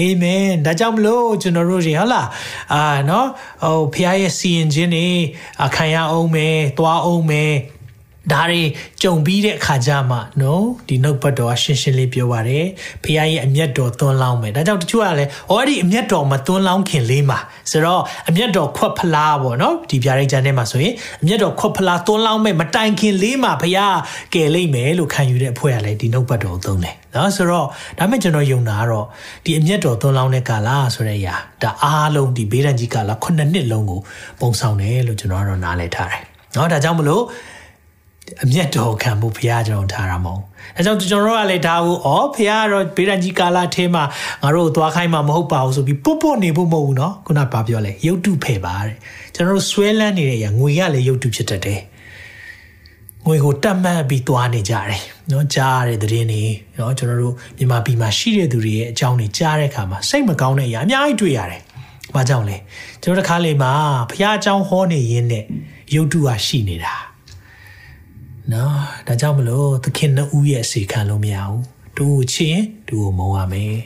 [0.00, 2.28] အာမင်ဒါကြောင့်မလို့ကျွန်တော်တို့တွေဟုတ်လား
[2.74, 3.28] အာနော်
[3.62, 5.08] ဟိုဘုရားရဲ့စီရင်ခြင်းတွေ
[5.76, 7.54] ခံရအောင်မယ်သွားအောင်မယ်
[8.32, 8.62] ဒါတွေ
[9.02, 12.66] ကြုံပြီးတဲ့အခါကျမှနော်ဒီနှုတ်ပတ်တော်ရှင်းရှင်းလေးပြောပါတယ်
[13.04, 17.38] ဖခင်ရဲ့အမျက်တော်သွန်းလောင်းမယ်ဒါကြောင့်တချို့ကလည်းအော်ဒီအမျက်တော်မသွန်းလောင်းခင်လေးမှာ
[17.70, 23.94] ဆိုတော့အမျက်တော်ခွက်ဖလားပေါ့နော်ဒီပြားရိတ်ချမ်းထဲမှာဆိုရင်အမျက်တော်ခွက်ဖလားသွန်းလောင်းမယ်မတိုင်ခင်လေးမှာဖခင်
[24.34, 27.66] ကယ်လိမ့်မယ်လို့ခံယူတဲ့အဖွဲ့ကလည်းဒီနှုတ်ပတ်တော်ကိုသုံးတယ်နော်ဆိုတော့
[27.98, 29.06] ဒါမဲ့ကျွန်တော်ယုံတာကတော့
[29.44, 34.00] ဒီအမျက်တော်သွန်းလောင်းတဲ့ကာလဆိုတဲ့အရာဒါအားလုံးဒီဘေးဒဏ်ကြီးကာလ9နှစ်လုံးကို
[34.40, 36.22] ပုံဆောင်တယ်လို့ကျွန်တော်ကတော့နားလည်ထားတယ်
[36.56, 37.22] နော်ဒါကြောင့်မလို့
[38.43, 40.41] အမျက်တော်ခံဖို့ဘုရားကျွန်တော်ထားတာမဟုတ်
[40.77, 44.03] အဲကြောင့်ကျွန်တော်တို့ကလည်းဒါကိုဩဘုရားကတော့ဘေးရန်ကြီးကာလာထဲမှာ
[44.43, 48.95] ငါတို့သွားခိုင်းမှာမဟုတ်ပါဘူးဆိုပြီးပုတ်ပုတ်နေဖို့မဟုတ်ဘူးเนาะခုနကပြောလဲရုပ်တုဖယ်ပါတဲ့
[49.35, 51.81] ကျွန်တော်တို့ဆွဲလန်းနေတဲ့အရာငွေကလည်းရုပ်တုဖြစ်တတ်တယ်
[53.25, 56.43] ငွေကိုတတ်မှတ်ပြီးသွားနေကြတယ်เนาะကြားရတဲ့သတင်းတွေ
[56.75, 61.61] เนาะကျွန်တော်တို့မြန်မာပြည်မှာရှိတဲ့သူတွေရဲ့အကြောင်းတွေကြားတဲ့အခါမှာစိတ်မကောင်းတဲ့အရာအများကြီးတွေ့ရတယ်။
[62.15, 62.57] ဘာကြောင့်လဲ
[63.01, 63.71] ကျွန်တော်တစ်ခါလေမှာ
[64.09, 65.43] ဘုရားအကြောင်းဟောနေရင်းနဲ့
[65.95, 66.93] ရုပ်တုဟာရှိနေတာ။
[68.52, 68.72] နော်
[69.06, 71.62] ဒါကြောင့်မလို့သခင်နှစ်ဦးရဲ့အစီခံလို့မရဘူး
[71.96, 73.76] တူကိုချင်းတူကိုမုံရမယ်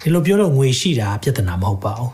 [0.00, 2.12] ဒီလိုပြောလို့ငွေရှိတာပြဿနာမဟုတ်ပါဘူး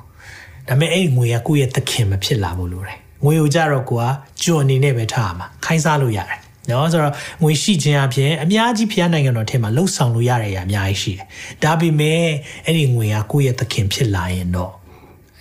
[0.69, 4.05] ဒါပေမဲ့အဲ့ဒီငွေကကိုယ့်ရဲ့သခင်မဖြစ်လာဘူးလို့တယ်ငွေကိုကြတော့ကိုက
[4.43, 6.39] ကျွအနေနဲ့ပဲထားမှာခိုင်းစားလို့ရတယ်
[6.71, 11.27] နော်ဆိုတော့ငွေရှိခြင်းအပြင်အများကြီးဖျားနိုင်ငံတော်ထဲမှာလှုပ်ဆောင်လို့ရတဲ့အရာအများကြီးရှိတယ်
[11.65, 12.23] ဒါပေမဲ့
[12.65, 14.73] အဲ့ဒီငွေကကိုယ့်ရဲ့သခင်ဖြစ်လာရင်တော့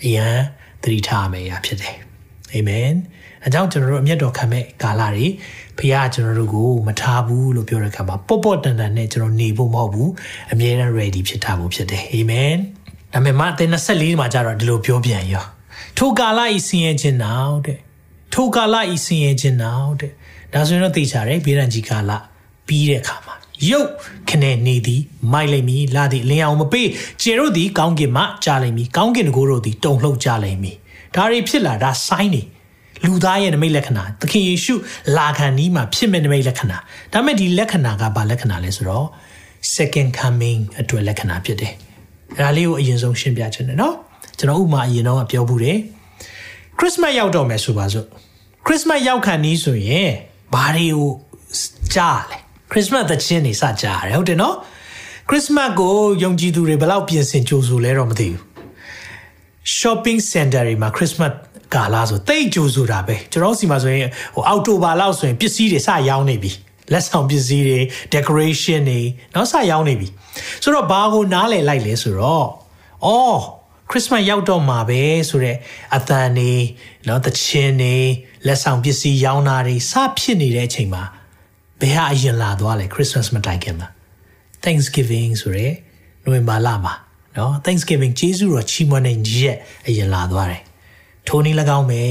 [0.04, 0.38] အရန်
[0.82, 1.98] သတိထားမယ်အရာဖြစ်တယ်
[2.54, 2.91] အာမင်
[3.46, 5.26] အကြောင်းကျွန်တော်တို့အမျက်တော်ခံမဲ့ကာလတွေ
[5.78, 10.12] ဖခင်ကျွန်တော်တို့ကိုမထားဘူးလို့ပြောတဲ့အခါမှာပေါ့ပေါ့တန်တန်နဲ့ကျွန်တော်နေဖို့မဟုတ်ဘူး
[10.54, 12.56] အမြဲတမ်း ready ဖြစ်ထားဖို့ဖြစ်တယ်အာမင်
[13.14, 15.46] ဒါပေမဲ့မအသင်း24မှာကျတော့ဒီလိုပြောပြန်ရော
[15.98, 17.80] ထိုကာလဤစင်ရဲ့ခြင်းနောက်တဲ့
[18.34, 20.12] ထိုကာလဤစင်ရဲ့ခြင်းနောက်တဲ့
[20.54, 22.12] ဒါဆိုရင်တော့သိချတယ်ဘေးရန်ကြီးကာလ
[22.68, 23.36] ပြီးတဲ့အခါမှာ
[23.70, 23.90] ရုပ်
[24.30, 26.90] ခနဲ့နေသည်မိုက်လိမ့်မည်လာသည်လင်းအောင်မပေး
[27.22, 30.78] ကျေတို့သည်ကောင်းကင်မှကြားလိမ့်မည်ကောင်းကင်ကိုတို့သည်တုံလှုပ်ကြလိမ့်မည်
[31.16, 32.42] ဒါတွေဖြစ်လာဒါ sign တွေ
[33.06, 34.74] လူသားရဲ့နမိတ်လက္ခဏာသခင်ယေရှု
[35.18, 36.78] လာခံနီးမှာဖြစ်မဲ့နမိတ်လက္ခဏာ
[37.13, 39.08] ဒါမဲ့ဒီလက္ခဏာကဘာလက္ခဏာလဲဆိုတော့
[39.76, 41.74] second coming အတွက်လက္ခဏာဖြစ်တယ်
[42.38, 43.96] အဲဒါလေးကိုအရင်ဆုံးရှင်းပြချင်တယ်နော်
[44.38, 45.78] ကျွန်တော်ဥမာအရင်တော့ပြောဘူးတယ်
[46.80, 48.06] ခရစ်စမတ်ရောက်တော့မယ်ဆိုပါစို့
[48.66, 50.10] ခရစ်စမတ်ရောက်ခံနီးဆိုရင်
[50.54, 51.10] ဘာတွေကို
[51.96, 52.38] ကြားလဲ
[52.72, 54.56] ခရစ်စမတ်သချင်းတွေစကြားရတယ်ဟုတ်တယ်နော်
[55.30, 58.42] ခရစ်စမတ်ကိုယုံကြည်သူတွေဘယ်လောက်ပြင်ဆင်ကြိုးဆိုလဲတော့မသိဘူး
[59.78, 61.34] shopping center တွေမှာ Christmas
[61.76, 66.52] ကာလဆိုတိတ်ကြိုဆိုတာပဲကျွန်တော်စီမှာဆိုရင်ဟိုအောက်တိုဘာလောက်ဆိုရင်ပစ္စည်းတွေစရောင်းနေပြီ
[66.92, 67.80] လက်ဆောင်ပစ္စည်းတွေ
[68.14, 69.02] decoration တွေ
[69.36, 70.08] နော်စရောင်းနေပြီ
[70.64, 72.48] ဆိုတော့ဘာကိုနားလည်လိုက်လဲဆိုတော့
[73.06, 73.40] အော်
[73.90, 75.58] ခရစ်စမတ်ရောက်တော့မှာပဲဆိုတော့
[75.96, 76.52] အသံနေ
[77.08, 77.96] နော်သချင်းနေ
[78.48, 81.04] လက်ဆောင်ပစ္စည်းရောင်းတာတွေစဖြစ်နေတဲ့အချိန်မှာ
[81.82, 83.88] ဘယ်ဟာအရင်လာသွားလဲခရစ်စမတ်မတိုင်ခင်မှာ
[84.64, 85.68] Thanksgiving ဆိုရဲ
[86.24, 86.94] နိုဝင်ဘာလမှာ
[87.38, 89.58] နော် Thanksgiving ဂျေဇုတော်ချီးမွမ်းတဲ့ရက်
[89.88, 90.64] အရင်လာသွားတယ်
[91.28, 92.04] ထိုနည်း၎င်းပဲ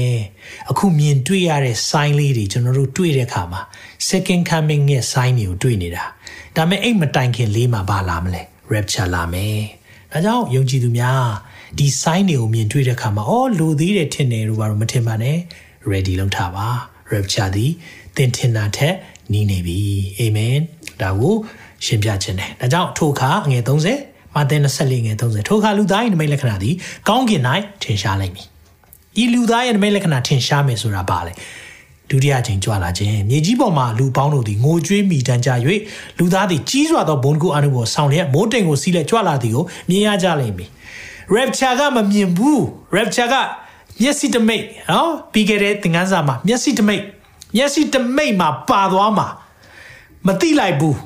[0.71, 3.61] အခုမြင်တွေ့ရတဲ့ sign လေးတွေကျွန်တော်တို့တွေ့တဲ့အခါမှာ
[4.09, 6.05] second coming ရဲ့ sign တွေကိုတွေ့နေတာ
[6.55, 8.41] ဒါပေမဲ့အဲ့မတိုင်ခင်လေးမှာဘာလာမလဲ
[8.73, 9.61] rapture လာမယ်
[10.11, 11.25] ဒါကြောင့်ယုံကြည်သူများ
[11.79, 15.37] ဒီ sign တွေကိုမြင်တွေ့တဲ့အခါမှာအော်လူသေးတယ်ထင်တယ်လို့ဘာလို့မထင်ပါနဲ့
[15.91, 16.67] ready လုပ်ထားပါ
[17.11, 17.71] rapture သည်
[18.15, 18.95] သင်ထင်တာထက်
[19.31, 19.79] နီးနေပြီ
[20.21, 20.61] amen
[21.01, 21.35] ဒါကို
[21.85, 23.59] ရှင်းပြခြင်းတယ်ဒါကြောင့်ထိုအခါငွေ
[23.97, 26.75] 30မာသဲ24ငွေ30ထိုအခါလူသား၏နမိတ်လက္ခဏာသည်
[27.09, 27.41] ကောင်းကင်၌
[27.83, 28.47] ထင်ရှားလိမ့်မည်
[29.21, 31.33] ဤလူသားရဲ့နမိတ်လက္ခဏာထင်ရှားမယ်ဆိုတာပါလေ
[32.09, 35.49] ဒုတိယချိန်ကြွလာခြင်းမြေကြီးပေါ်မှာလူပေါင်းတို့သည်ငိုကြွေးမိတမ်းကြ၍
[36.17, 40.69] လူသားသည်ကြီးစွာသောဘုံကုအနုဘောဆောင်လျက်မိုးတိမ်ကိုစီးလက်ကြွလာသည်ကိုမြင်ရကြလိမ့်မည်
[41.35, 42.61] rapture ကမမြင်ဘူး
[42.95, 43.35] rapture က
[44.01, 47.03] မျက်စိတမိတ်နော်ပြီးခဲ့တဲ့သင်ခန်းစာမှာမျက်စိတမိတ်
[47.55, 49.27] မျက်စိတမိတ်မှာပါသွားမှာ
[50.27, 50.97] မသိလိုက်ဘူး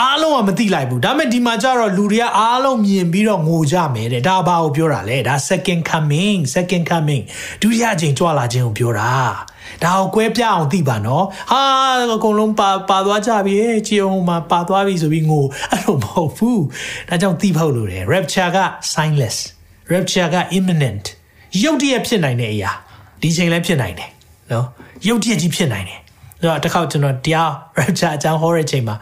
[0.00, 7.22] အားလုံးကမသိလိုက်ဘူးဒါပေမဲ့ဒီမှာကျတော့လူတွေကအားလုံးမြင်ပြီးတော့ငိုကြမယ်တဲ့ဒါဘာကိုပြောတာလဲဒါ second coming second coming
[7.60, 9.12] ဒုတိယအချိန်ကြွလာခြင်းကိုပြောတာ
[9.84, 11.62] ဒါကိုကွဲပြအောင်သိပါနော်ဟာ
[12.14, 13.56] အကုန်လုံးပါပါသွားကြပြီ
[13.88, 16.62] ကြည်အောင်မှာပါသွားပြီဆိုပြီးငိုအဲ့လိုမဟုတ်ဘူး
[17.08, 18.58] ဒါကြောင့်သိဖို့လိုတယ် rapture က
[18.94, 19.36] signless
[19.92, 21.04] rapture က imminent
[21.62, 22.70] ရုတ်တရက်ဖြစ်နိုင်တဲ့အရာ
[23.22, 24.10] ဒီချိန်လည်းဖြစ်နိုင်တယ်
[24.52, 24.66] နော်
[25.08, 26.00] ရုတ်တရက်ကြီးဖြစ်နိုင်တယ်
[26.39, 28.95] အဲ့တော့တစ်ခေါက်ကျွန်တော်တရား rapture အကြောင်းဟောတဲ့ချိန်မှာ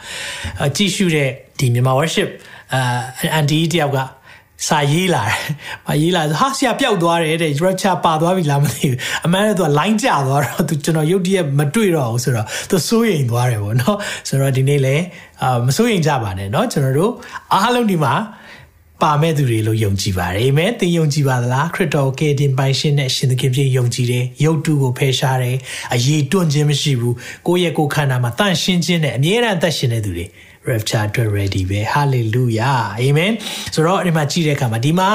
[0.75, 2.29] ကြည့်ရှုတဲ့ဒီမြန်မာ worship
[2.73, 2.81] အာ
[3.33, 3.99] အန်တီတယောက်က
[4.67, 5.39] စာရေးလာတယ်။
[5.87, 13.97] မရေးလာဟာဆရာပျောက်သွားတယ်တဲ့ rapture ပါသွားပြီလားမသိဘူး။အမှန်တော့သူက line ကျသွားတော့သူကျွန်တော်ရုတ်တရက်မတွေ့တော့ဘူးဆိုတော့သူစိုးရိမ်သွားတယ်ပေါ့နော်။
[14.27, 15.03] ဆိုတော့ဒီနေ့လည်း
[15.43, 17.11] အာမစိုးရိမ်ကြပါနဲ့เนาะကျွန်တော်တို့
[17.53, 18.13] အားလုံးဒီမှာ
[19.01, 25.57] ပါမဲ့သူတွေလို့ယုံကြည်ပါတယ်အာမင်သင်ယုံကြည်ပါသလားခရစ်တော်ကယ်တင်ပိုင်ရှင်နဲ့ရှင်သခင်ပြည့်ယုံကြည်တယ်ယုတ်တုကိုဖယ်ရှားတယ်
[25.93, 27.15] အရေးတွန့်ခြင်းမရှိဘူး
[27.47, 30.25] ကိုယ့်ရဲ့ကိုယ်ခန္ဓာမှာတန့်ရှင်းခြင်းနဲ့အမြဲတမ်းအသက်ရှင်နေသူတွေ
[30.69, 33.33] rapture အတွက် ready ပဲ hallelujah amen
[33.73, 35.09] ဆိုတော့ဒီမှာကြည့်တဲ့အခါမှာဒီမှာ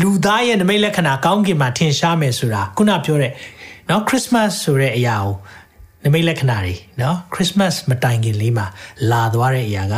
[0.00, 3.32] လူသားရဲ့နမိတ်လက္ခဏာကောင်းကင်မှာထင်ရှားမယ်ဆိုတာခုနပြောတဲ့
[3.88, 5.32] เนาะ Christmas ဆိုတဲ့အရာကို
[6.04, 8.66] နမိတ်လက္ခဏာတွေเนาะ Christmas မတိုင်ခင်လေးမှာ
[9.10, 9.96] လာသွားတဲ့အရာက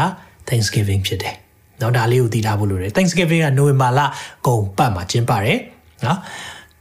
[0.48, 1.37] Thanksgiving ဖြစ်တယ်
[1.78, 4.00] เนาะဒါလေးကိုသိထားဖို့လိုတယ် Thanksgiving ကနိုဝင်ဘာလ
[4.46, 5.59] ကုန်ပတ်မှာကျင်းပတယ်
[6.02, 6.16] เนาะ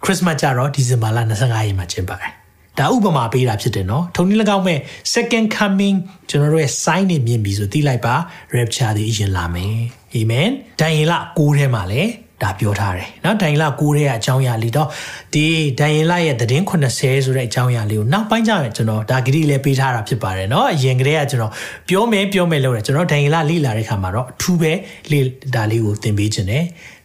[0.04, 2.32] Christmas ကျတော့ဒီဇင်ဘာလ25ရက်မှာကျင်းပါတယ်
[2.80, 4.80] ဒါဥပမာပေးတာဖြစ်တယ်နော်ထုံနည်း၎င်းမဲ့
[5.14, 5.98] second coming
[6.30, 8.16] ကျွန်တော်တို့ရဲ့ sign တွေမြင်ပြီဆိုသိလိုက်ပါ
[8.56, 9.76] rapture တွေအရင်လာမယ်
[10.16, 12.10] amen ဒိုင်ရင်လ6ထဲမှာလည်း
[12.42, 14.88] ဒါပြောထားတယ်เนาะဒိုင်လ6ထဲကအကြောင်းအရာလေးတော့
[15.34, 15.46] ဒီ
[15.80, 21.52] ဒိုင်လရဲ့သတင်း80ဆိုတဲ့အကြောင်းအရာလေးကိုနောက်ပိုင်းကျရင်ကျွန်တော်ဒါဂရီလည်းပေးထားတာဖြစ်ပါတယ်เนาะအရင်ကတည်းကကျွန်တော်
[21.90, 24.72] ပြောမယ်ပြောမယ်လို့တယ်ကျွန်တော်ဒိုင်လလေ့လာတဲ့ခါမှာတော့အထူးပဲ
[25.12, 25.24] လေ့
[25.56, 26.64] ဒါလေးကိုသင်ပေးခြင်းတယ်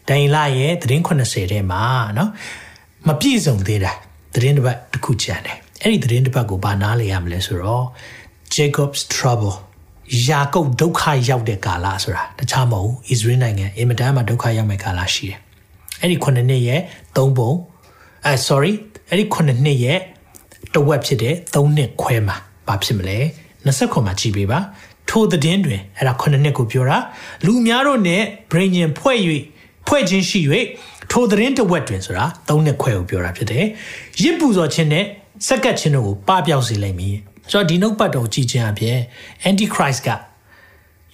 [0.09, 1.83] ဒိုင်လရဲ့သတင်း80ထဲမှာ
[2.14, 2.29] เนาะ
[3.09, 3.92] မပြည့်စုံသေးတာ
[4.35, 7.85] သတင်းတစ်ပတ်တစ်ခုကျန်တယ်အဲ့ဒီသတင်းတစ်ပတ်ကိုဘာနားလေရမလဲဆိုတော့
[8.55, 9.57] Jacob's trouble
[10.28, 15.39] ယာကုပ်ဒုက္ခရောက်တဲ့ကာလဆိုတာတခြားမဟုတ် Israel နိုင်ငံအင်မတန်မှဒုက္ခရောက်မဲ့ကာလရှိတယ်
[16.02, 16.80] အဲ့ဒီ9နှစ်ရဲ့
[17.16, 17.52] 3ပုံ
[18.26, 18.74] အဲ sorry
[19.10, 20.00] အဲ့ဒီ9နှစ်ရဲ့
[20.74, 22.38] တဝက်ဖြစ်တဲ့3နှစ်ခွဲမှာ
[22.68, 23.18] ဘာဖြစ်မလဲ
[23.66, 24.60] 20ခွန်မှာကြည့်ပေးပါ
[25.10, 26.98] ထိုသတင်းတွင်အဲ့ဒါ9နှစ်ကိုပြောတာ
[27.46, 29.18] လူများတို့နဲ့ brain ဖွဲ့၍
[29.88, 30.42] ဖွဲ့ခြင်းရှိ၍
[31.12, 33.66] ထိုသတင်းတဝက်တွင်ဆိုတာ3နှစ်ခွဲကိုပြောတာဖြစ်တယ်
[34.22, 35.06] ရစ်ပူဇော်ခြင်းနဲ့
[35.48, 37.18] စက္ကတ်ခြင်းတို့ကိုပပျောက်စေလိမ့်မည်
[37.51, 38.97] ဆိုတော့ဒီနှုတ်ပတ်တော်ကြည့်ခြင်းအပြင်
[39.49, 40.10] antichrist က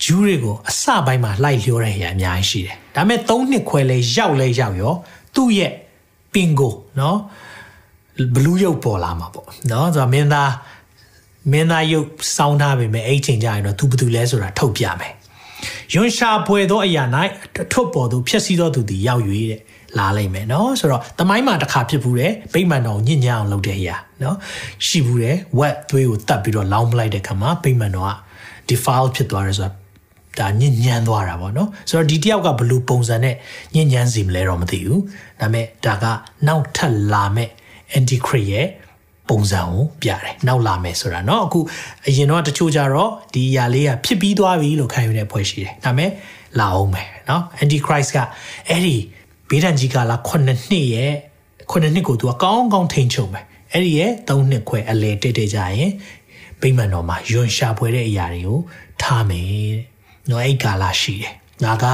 [0.04, 4.94] ဂျူးတွေကိုအစပိုင်းမှာလိုက်လျောတဲ့အရာအများကြီးရှိတယ်ဒါပေမဲ့၃နှစ်ခွဲလဲရောက်လဲရောက်ရော
[5.36, 5.72] သူ့ရဲ့
[6.34, 7.18] ပင်ကိုနော်
[8.36, 10.52] ဘလူးရုပ်ပေါ်လာမှာပေါ့နော်ဆိုတော့မင်းသား
[11.52, 15.14] မင်းသားရုပ်စောင်းထားပေမဲ့အဲ့ချိန်ကျရင်တော့သူဘသူလဲဆိုတာထုတ်ပြမယ်
[15.94, 17.04] ယွန်ရှာပွဲသောအရာ၌
[17.72, 19.62] ထွတ်ပေါ်သူဖြစ်စီသောသူသည်ရောက်၍တဲ့
[19.99, 24.37] လာလိမ့်မယ်เนาะဆိုတော့တမိုင်းမှာတစ်ခါဖြစ်ဘူးတယ်ဗိမာန်တော်ညညအောင်လုပ်တဲ့အရာเนาะ
[24.87, 28.13] ရှိဘူးတယ်ဝက်သွေးကိုတတ်ပြီးတော့လောင်းပလိုက်တဲ့ခါမှာဗိမာန်တော်က
[28.69, 29.71] defile ဖြစ်သွားတယ်ဆိုတာ
[30.39, 33.35] ဒါညဉ့်ညမ်းသွားတာပေါ့နော်ဆိုတော့ဒီတယောက်ကဘလို့ပုံစံနဲ့
[33.75, 35.01] ညဉ့်ညမ်းစီမလဲတော့မသိဘူး
[35.41, 36.05] ဒါပေမဲ့ဒါက
[36.47, 37.51] နောက်ထပ်လာမဲ့
[37.99, 38.69] antichrist ရဲ့
[39.29, 41.61] ပုံစံကိုပြတယ်နောက်လာမယ်ဆိုတာเนาะအခု
[42.07, 46.11] အရင်တော့တချို့ကြတော့ဒီຢာလေးကဖြစ်ပြီးသွားပြီလို့ခံယူတဲ့ဖွဲ့ရှိတယ်ဒါပေမဲ့
[46.61, 48.19] လာအောင်မယ်เนาะ antichrist က
[48.69, 48.97] အဲ့ဒီ
[49.50, 51.14] ဘေးဒဏ်ကြီးကာလ9နှစ်ရဲ့
[51.72, 55.92] 9နှစ်ကိုသူကကောင်းကောင်းထိန်ချုပ်မယ်အဲ့ဒီရဲ့3နှစ်ခွဲအလဲတိတ်တိတ်ကြရင်
[56.62, 58.60] ဗိမာန်တော်မှာယွန်ရှာပွဲတဲ့အရာတွေကို
[59.02, 59.74] ထားမယ်
[60.30, 61.34] နော်အဲ့ကာလရှိတယ်
[61.64, 61.86] ဒါက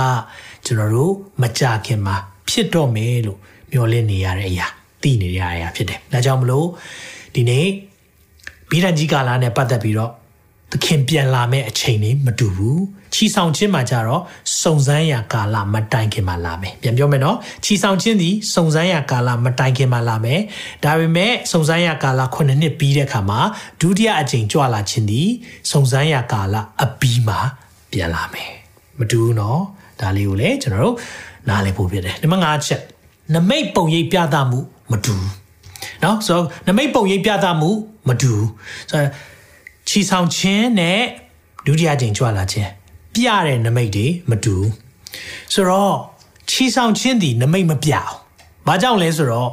[0.66, 2.16] ကျွန်တော်တို့မကြခင်မှာ
[2.50, 3.40] ဖြစ်တော့မယ်လို့
[3.72, 4.68] မျှော်လင့်နေရတဲ့အရာ
[5.02, 6.68] သိနေရတဲ့အရာဖြစ်တယ်ဒါကြောင့်မလို့
[7.36, 7.66] ဒီနေ့
[8.70, 10.14] ဗိဒ္ဓကြီးကာလနဲ့ပတ်သက်ပြီးတော့သ
[10.86, 12.84] ခင်ပြန်လာမဲ့အချိန်တွေမတူဘူး
[13.14, 14.22] ချီဆောင်ခြင်းမှာကြတော့
[14.62, 20.40] စုံစမ်းရာကာလမတိုင်ခင်မှာလာမယ်ပြန်ပြောမယ်နော်ချီဆောင်ခြင်းသည်စုံစမ်းရာကာလမတိုင်ခင်မှာလာမယ်
[20.84, 23.40] ဒါပေမဲ့စုံစမ်းရာကာလ9နှစ်ပြီးတဲ့အခါမှာ
[23.82, 25.28] ဒုတိယအကြိမ်ကြွလာခြင်းသည်
[25.72, 27.40] စုံစမ်းရာကာလအပြီးမှာ
[27.92, 28.52] ပြန်လာမယ်
[29.00, 29.62] မတူဘူးနော်
[30.02, 30.96] ဒါလေးကိုလည်းကျွန်တော်တို့
[31.50, 32.82] နားလည်ဖို့ဖြစ်တယ်နံပါတ်5ချက်
[33.34, 34.60] နမိတ်ပုံရိပ်ပြသမှု
[34.92, 35.32] မတူဘူး
[36.04, 37.70] နော်ဆိုတော့နမိတ်ပုံရိပ်ပြသမှု
[38.08, 38.50] မတူဘူး
[38.90, 39.12] ဆိုတော့
[39.88, 41.02] ချီဆောင်ခြင်းနဲ့
[41.66, 42.70] ဒုတိယကြိမ်ကြွလာခြင်း
[43.14, 44.56] ပြတဲ့နမိတ်တွေမတူ
[45.54, 45.96] ဆိုတော့
[46.50, 48.14] ချီဆောင်ခြင်းဒီနမိတ်မပြအောင်။
[48.68, 49.52] ဘာကြောင့်လဲဆိုတော့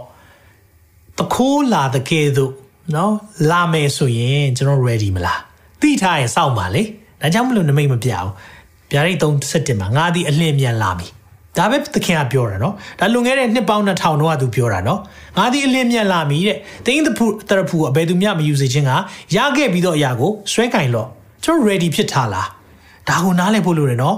[1.19, 2.53] တခိုးလာတဲ့ကဲသို့
[2.95, 3.15] နော်
[3.51, 5.39] လာမယ်ဆိုရင်ကျွန်တော် ready မလား။
[5.81, 6.83] သိထားရင်စောင့်ပါလေ။
[7.21, 8.31] ဒါကြောင့်မလို့နမိတ်မပြအောင်။
[8.93, 9.19] ဗျာဒိတ်
[9.51, 11.09] 37မှာငါဒီအလင်းမြန်လာပြီ။
[11.59, 15.01] ဒါပဲသခင်ကပြောတာနော်။ဒါလွန်ခဲ့တဲ့နှစ်ပေါင်း2000တော့ကသူပြောတာနော်။
[15.39, 18.93] ငါဒီအလင်းမြန်လာပြီတဲ့။တင်းသဖူတရဖူအဘယ်သူမျှမယူစေခြင်းက
[19.37, 21.09] ရခဲ့ပြီးတော့အရာကိုဆွဲကင်လို့
[21.45, 22.49] ကျွန်တော် ready ဖြစ်ထားလား။
[23.09, 24.17] ဒါကိုနားလည်ဖို့လိုတယ်နော်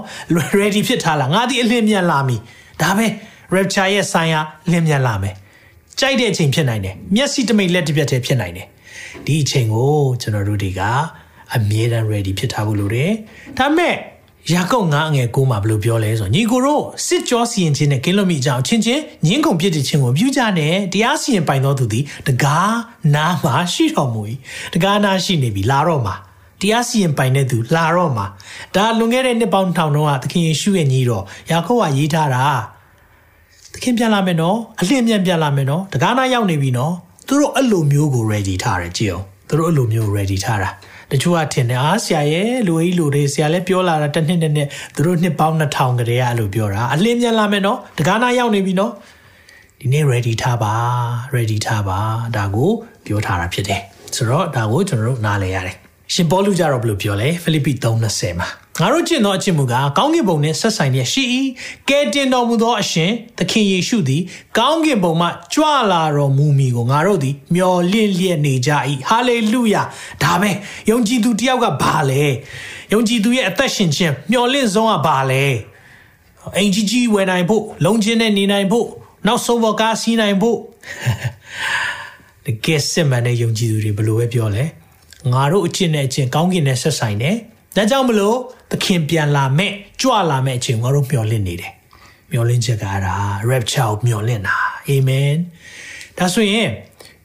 [0.59, 2.37] ready ဖြစ်ထားလားငါဒီအလင်းမြန်လာပြီ
[2.81, 3.05] ဒါပဲ
[3.55, 4.39] rapture ရဲ့ဆိုင်ရာ
[4.71, 5.35] လင်းမြန်လာမယ်
[5.99, 8.67] ကြိုက်တဲ့အချိန်ဖြစ်နိုင်တယ်မျက်စိတမိတ်လက်တစ်ပြက်တည်းဖြစ်နိုင်တယ်
[9.25, 10.81] ဒီအချိန်ကိုကျွန်တော်တို့တွေက
[11.55, 13.11] အမြဲတမ်း ready ဖြစ်ထားဖို့လိုတယ်
[13.57, 13.95] ဒါမဲ့
[14.51, 22.75] ယာကုပ်ငါအငယ်ကိုမှဘယ်လိုပြောလဲဆိုညီကိုတို့စစ်ကြောစီရင်ခြင်းနဲ့ကင်းလွတ်မိကြအောင်ချင်းချင်းညင်းကုန်ပြစ်တဲ့ခြင်းကိုပြုကြနဲ့တရားစီရင်ပိုင်တော်သူသည်တကား
[23.15, 24.21] နာမှာရှိတော်မူ၏
[24.73, 26.15] တကားနာရှိနေပြီလာတော့မှာ
[26.61, 28.25] တရားစီရင်ပိုင်တဲ့သူလာတော့မှာ
[28.75, 32.43] ဒါလွန်ခဲ့တဲ့နှစ်ပေါင်းထောင်တော့သခင်ယေရှုရဲ့ညီတော်ယာကုပ်ကရေးထားတာ
[33.73, 36.93] သသခင်ပြန်လာမယ်နော်အလင်းပြန်ပြန်လာမယ်နော်တကားနာရောက်နေပြီနော်
[37.27, 40.69] သူတို့အဲ့လိုမျိုးကို ready ထားတယ်ကြည့်အောင်သူတို့အဲ့လိုမျိုး ready ထားတာ
[41.11, 48.91] တချို့ကထင်တယ်အားဆရာရဲ့လူကြီးလူတွေဆရာလည်းပြောလာတာတစ်နှစ်နဲ့နဲ့သူတို့နှစ်ပေါင်း2000ကလေးကအဲ့လိုပြောတာအလင်းပြန်လာမယ်နော်တကားနာရောက်နေပြီနော်
[49.79, 50.73] ဒီနေ့ ready ထားပါ
[51.35, 51.99] ready ထားပါ
[52.35, 52.71] ဒါကို
[53.05, 53.81] ပြောထားတာဖြစ်တယ်
[54.15, 55.75] ဆိုတော့ဒါကိုကျွန်တော်တို့နားလည်ရတယ်
[56.13, 61.23] ရှင်ပေါလုကြတော့ဘယ်လိုပြောလဲဖိလိပ္ပိ3:20မှာ ငါတို့ကျင့်သောအကျင့်မူကားကောင်းကင်ဘုံနှင့်ဆက်ဆိုင်လျက်ရှိ၏
[61.89, 64.21] ကဲတင်တော်မူသောအရှင်သခင်ယေရှုသည်
[64.57, 68.71] ကောင်းကင်ဘုံမှကြွလာတော်မူမီကိုငါတို့သည်မျှော်လင့်လျက်နေကြ၏
[69.09, 69.81] ဟာလေလုယာ
[70.23, 70.51] ဒါပဲ
[70.89, 72.23] ယုံကြည်သူတယောက်ကဘာလဲ
[72.93, 75.43] ယုံကြည်သူရဲ့အသက်ရှင်ခြင်းမျှော်လင့်ဆုံးကဘာလဲ
[76.57, 78.87] အင်ကြီးကြီးဝယ်နိုင်ဖို့လုံချင်းနဲ့နေနိုင်ဖို့
[79.27, 80.57] နောက်ဆုံးဘကားစီးနိုင်ဖို့
[82.45, 84.65] တကယ်စစ်မှန်တဲ့ယုံကြည်သူတွေဘယ်လိုပဲပြောလဲ
[85.33, 87.37] ငါတို့အချင်းနဲ့အချင်းကောင်းကင်နဲ့ဆက်ဆိုင်တယ်
[87.75, 88.37] ဒါကြောင့်မလို့
[88.71, 91.73] သခင်ပြန်လာမဲ့ကြွလာမဲ့အချိန်ငါတို့မျှော်လင့်နေတယ်
[92.31, 93.15] မျှော်လင့်ချက်ကအဲ့ဒါ
[93.49, 94.57] rapture ကိုမျှော်လင့်တာ
[94.87, 95.33] အာမင်
[96.17, 96.69] ဒါဆိုရင်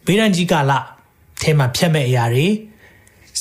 [0.06, 0.78] ဘေးရန်ကြီးကလာ
[1.42, 2.46] ထဲမှာဖြတ်မဲ့အရာတွေ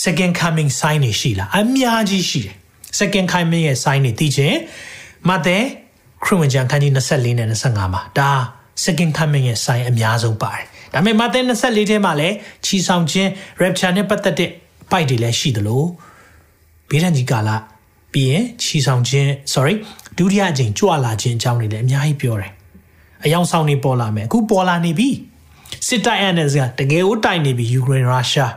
[0.03, 2.55] second coming sign တွေရှိလားအများကြီးရှိတယ်
[2.99, 4.57] second coming ရဲ့ sign တွေသိချင်း
[5.29, 5.57] မဿဲ
[6.23, 8.31] ခရစ်ဝင်ကျမ်းခန်းကြီး24နဲ့25မှာဒါ
[8.85, 13.29] second coming ရဲ့ sign အများဆုံးပါတယ်ဒါပေမဲ့မဿဲ24ထဲမှာလည်းချီဆောင်ခြင်း
[13.61, 14.51] rapture နဲ့ပတ်သက်တဲ့
[14.91, 15.83] ပိုက်တွေလည်းရှိသလို
[16.89, 17.49] ဘေးရန်ကြီးကာလ
[18.13, 19.75] ပြီးရင်ချီဆောင်ခြင်း sorry
[20.17, 22.51] ဒုတိယအကြိမ်ကြွလာခြင်းအကြောင်းတွေလည်းအများကြီးပြောတယ်။
[23.25, 25.09] အယောင်ဆောင်နေပေါ်လာမယ်အခုပေါ်လာနေပြီ
[25.87, 28.53] စစ်တိုက်အန်နဲ့ကတကယ်ကိုတိုက်နေပြီယူကရိန်းရုရှား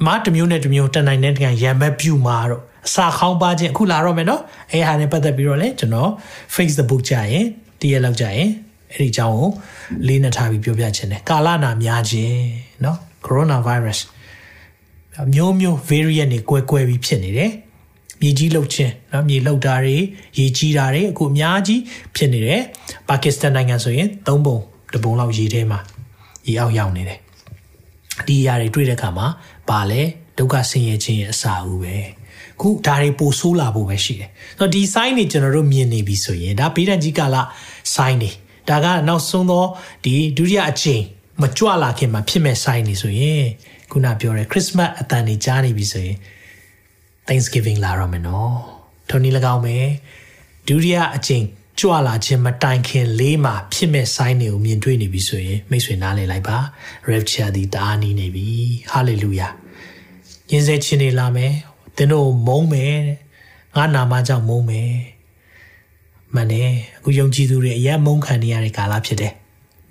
[0.00, 4.42] အမတမျိုးနဲ့တမျိုးတနိုင်တဲ့တကန်ရံဘက်ပြူမာတော့အစာခေါင်းပါခြင်းအခုလာတော့မယ်နော်
[4.72, 6.10] အဲဟာနဲ့ပတ်သက်ပြီးတော့လေကျွန်တော်
[6.54, 7.44] Facebook ကြရင်
[7.80, 8.48] တရက်လောက်ကြရင်
[8.92, 9.48] အဲ့ဒီအကြောင်းကို
[10.06, 12.40] လေးနဲ့ထားပြီးပြောပြခြင်းတယ်ကာလနာများခြင်း
[12.84, 13.98] နော် coronavirus
[15.34, 17.52] မျိုးမျိုး variant တွေကွဲကွဲပြီးဖြစ်နေတယ်
[18.20, 19.96] မြေကြီးလှုပ်ခြင်းနော်မြေလှုပ်တာတွေ
[20.38, 21.80] ရေကြီးတာတွေအခုအများကြီး
[22.16, 22.62] ဖြစ်နေတယ်
[23.08, 24.56] ပါကစ္စတန်နိုင်ငံဆိုရင်၃ပုံ
[24.94, 25.80] တပုံလောက်ရေထဲမှာ
[26.46, 27.18] ရေအောက်ရောက်နေတယ်
[28.26, 29.26] ဒီအရာတွေတွေ့တဲ့အခါမှာ
[29.70, 30.02] ပါလဲ
[30.38, 31.96] ဒုက္ခဆင်းရဲခြင်းရဲ့အစာအုပ်ပဲ
[32.60, 37.36] ခုဒါတွေပိုဆိုးလာဖို့ပဲရှိတယ်။ဆိုတော့ဒီ sign တွေကျွန်တော်တို့မြင်နေပြီဆိုရင်ဒါပေးတန်ကြီးကာလ
[37.94, 38.30] sign တွေ
[38.68, 39.64] ဒါကနောက်ဆုံးသော
[40.04, 41.02] ဒီဒုတိယအချိန်
[41.42, 43.44] မကြွလာခင်မှာဖြစ်မဲ့ sign တွေဆိုရင်
[43.92, 46.16] ခုနပြောတဲ့ Christmas အတန်တွေကြားနေပြီဆိုရင်
[47.26, 48.52] Thanksgiving လာတော့မယ်နော်
[49.08, 49.76] ထုံနည်း၎င်းပဲ
[50.68, 51.44] ဒုတိယအချိန်
[51.80, 56.58] ကြွလာခြင်းမတိုင်ခင်လေးမှာဖြစ်မဲ့ sign တွေကိုမြင်တွေ့နေပြီဆိုရင်မိတ်ဆွေနားလည်လိုက်ပါ
[57.10, 58.48] rapture ဒီတအားနီးနေပြီ
[58.92, 59.52] hallelujah
[60.50, 61.52] ညင်စေခြင်းတွေလာမယ်
[61.96, 62.96] သင်တို့မုန်းမယ်
[63.76, 64.92] ငါနာမကြောင့်မုန်းမယ်
[66.34, 69.32] မှန်တယ်အခုယုံကြည်သူတွေအယံမုန်းခံနေရတဲ့ကာလဖြစ်တယ်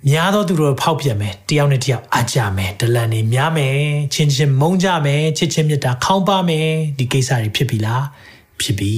[0.08, 3.76] များသောသူတို့ဖောက်ပြန်မယ်တယောက်နဲ့တယောက်အကြမယ်ဒလန်နေများမယ်
[4.14, 8.04] ချင်းချင်းမုန်းကြမယ်ချစ်ချင်းမြတ်တာခေါင်းပါမယ်ဒီကိစ္စတွေဖြစ်ပြီလား
[8.60, 8.92] ဖြစ်ပြီ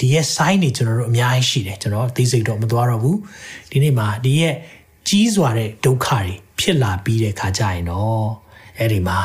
[0.00, 3.18] ဒီရဲ့ sign တွေကျွန်တော်တို့အများကြီးရှိတယ်ကျွန်တော်သိစိတ်တော့မသွားတော့ဘူး
[3.70, 4.54] ဒီနေ့မှာဒီရဲ့
[5.08, 6.24] ကြီးစွာတဲ့ဒုက္ခတွေ
[6.60, 8.24] ဖြစ်လာပြီးတဲ့ခါကျရင်တော့
[8.78, 9.18] အဲ့ဒီမှာ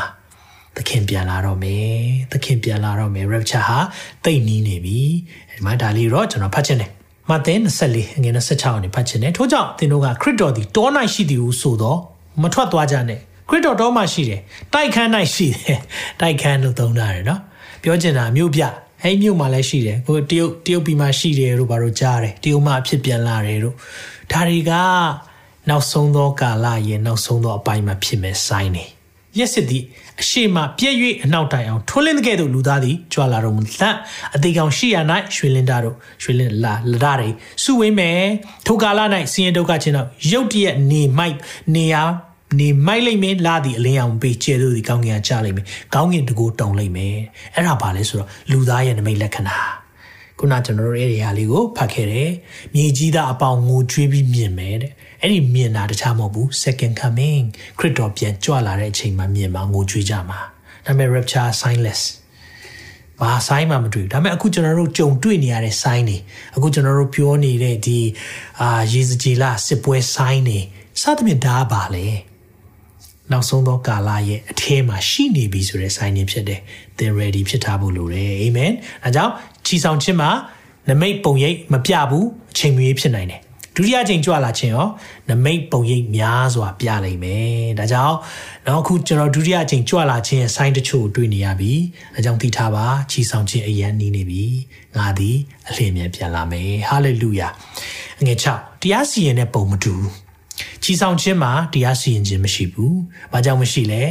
[0.76, 1.94] သခင်ပြန်လာတော့မယ်
[2.32, 3.80] သခင်ပြန်လာတော့မယ် rapture ဟာ
[4.26, 5.00] တိတ်နီးနေပြီ
[5.52, 6.92] ဒီမှာဒါလေးတော့ကျွန်တော်ဖတ်ချင်တယ်
[7.30, 7.54] မဿဲ
[7.86, 12.00] 24အငယ်26အနေဖတ်ချင်တယ်ထို့ကြောင့်သင်တို့ကခရစ်တော်သည်တော၌ရှိသည်ဟုဆိုတော့
[12.42, 14.40] မထွက်သွားကြနဲ့ခရစ်တော်တောမှာရှိတယ်
[14.74, 15.80] တိုက်ခန်း၌ရှိတယ်
[16.22, 17.40] တိုက်ခန်းလို့သုံးတာရယ်နော်
[17.84, 18.62] ပြောချင်တာမြို့ပြ
[19.04, 23.76] အဲ့မြို့မှာလည်းရှိတယ်ကိုတရုတ်တရုတ်ပြည်မှာရှိတယ်တို့ဘာလို့ကြားတယ်တရုတ်မှာအဖြစ်ပြန်လာတယ်တို့
[24.32, 24.72] ဒါတွေက
[25.70, 28.86] နောက်ဆုံးသောကာလရဲ့နောက်ဆုံးသောအပိုင်းမှာဖြစ်မဲ့ဆိုင်းနေ
[29.40, 29.86] ရက်စစ်သည့်
[30.22, 33.96] အရှိမပြည့်၍အနောက်တိုင်အောင်ထွန်းလင်းတဲ့ကဲ့သို့လူသားသည်ကြွလာတော်မူသတ်
[34.36, 34.98] အသေးကောင်ရှိရ၌
[35.36, 37.30] ရွှေလင်းသားတို့ရွှေလင်းလာလဒါတွေ
[37.64, 38.22] စုဝေးမယ်
[38.66, 39.00] ထိုကာလ၌
[39.34, 41.38] ဆင်းရဲဒုက္ခချင်းတော့ရုတ်တရက်နေမိုက်
[41.76, 41.96] နေရ
[42.60, 45.66] နေမိုက်လိမ့်မယ်လာသည်အလင်းအောင်ပေးကျဲလို့ဒီကောင်းကင်ကကြားလိမ့်မယ်
[45.96, 47.18] ကောင်းကင်တကူတုံလိမ့်မယ်
[47.56, 49.58] အဲ့ဒါပါလဲဆိုတော့လူသားရဲ့နမိတ်လက္ခဏာ
[50.40, 52.32] ခုနကျွန်တော်တို့အဲ့ဒီဟာလေးကိုဖတ်ခဲ့တယ်
[52.74, 54.92] မြေကြီးသားအပေါင်းငိုကြွေးပြီးမြင်မယ်တဲ့
[55.22, 57.44] အဲ့ဒီမြင်တာတခြားမဟုတ်ဘူး second coming
[57.80, 60.40] ခရစ်တော်ပြန်ကြွလာတဲ့အချိန်မှာမြင်မှာငိုကြွေးကြမှာ
[60.86, 62.02] ဒါပေမဲ့ rapture signless
[63.22, 66.18] ဘာ sign မှမတွေ့ဘူးဒါပေမဲ့အခုကျွန်တော်တို့ကြုံတွေ့နေရတဲ့ sign တွေ
[66.56, 68.00] အခုကျွန်တော်တို့ပြောနေတဲ့ဒီ
[68.62, 70.60] အာရေစကြည်လာစစ်ပွဲ sign တွေ
[71.02, 72.06] စသဖြင့်ဒါပါလေ
[73.32, 76.62] နောက်ဆုံးသောကာလရဲ့အထဲမှာရှိနေပြီဆိုတဲ့ sign တွေဖြစ်တယ်
[76.98, 78.72] သင် ready ဖြစ်ထားဖို့လိုတယ်အာမင်
[79.06, 79.34] အဲကြောင့်
[79.66, 80.32] ချီဆောင်ခြင်းမှာ
[80.90, 83.51] နမိတ်ပုံရိပ်မပြဘူးအချိန်မီဖြစ်နိုင်တယ်ဒု
[83.86, 84.88] တိယချိန်ကြွလာခြင်းရော
[85.30, 88.16] နမိတ်ပုံရိပ်များစွာပြနိုင်မယ်ဒါကြောင့်
[88.66, 91.74] တော့အခုကျွန်တော်ဒုတိယချိန်ကြွလာခြင်းရဲ့ sign တချို့တွေ့နေရပြီ
[92.16, 94.46] ဒါကြောင့်သိထားပါချီဆောင်ခြင်းအရန်နီးနေပြီ
[94.98, 97.48] ငါသည်အလင်းမြန်ပြန်လာမယ်ဟာလေလုယာ
[98.26, 99.94] ငွေ6တရားစီရင်တဲ့ပုံမတူ
[100.84, 102.98] ချီဆောင်ခြင်းမှာတရားစီရင်ခြင်းမရှိဘူး
[103.32, 104.04] ဘာကြောင့်မရှိလဲ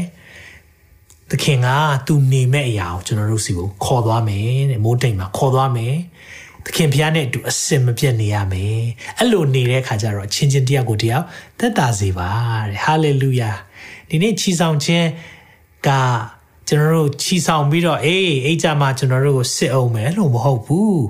[1.30, 1.68] သခင်က
[2.06, 5.94] သူနေမဲ့အရာကိုကျွန်တော်တို့စီကိုခေါ်သွားမယ်တဲ့မိုးတိမ်မှာခေါ်သွားမယ်
[6.64, 8.82] သခင်ဖျားနဲ့အတူအစင်မပြတ်နေရမယ်
[9.18, 11.24] အဲ့လိုနေတဲ့ခါကျတော့ချင်းချင်းတယောက်ကိုတယောက်
[11.58, 12.28] သက်သာစေပါ
[12.70, 13.50] တဲ့ဟာလေလုယာ
[14.08, 15.06] ဒီနေ့ချီဆောင်ခြင်း
[15.86, 15.88] က
[16.68, 21.04] ကျွန်တော်တို့ချီဆောင်ပြီးတော့အေးအိတ်ကြမှာကျွန်တော်တို့ကိုစစ်အောင်မယ်လို့မဟုတ်ဘူး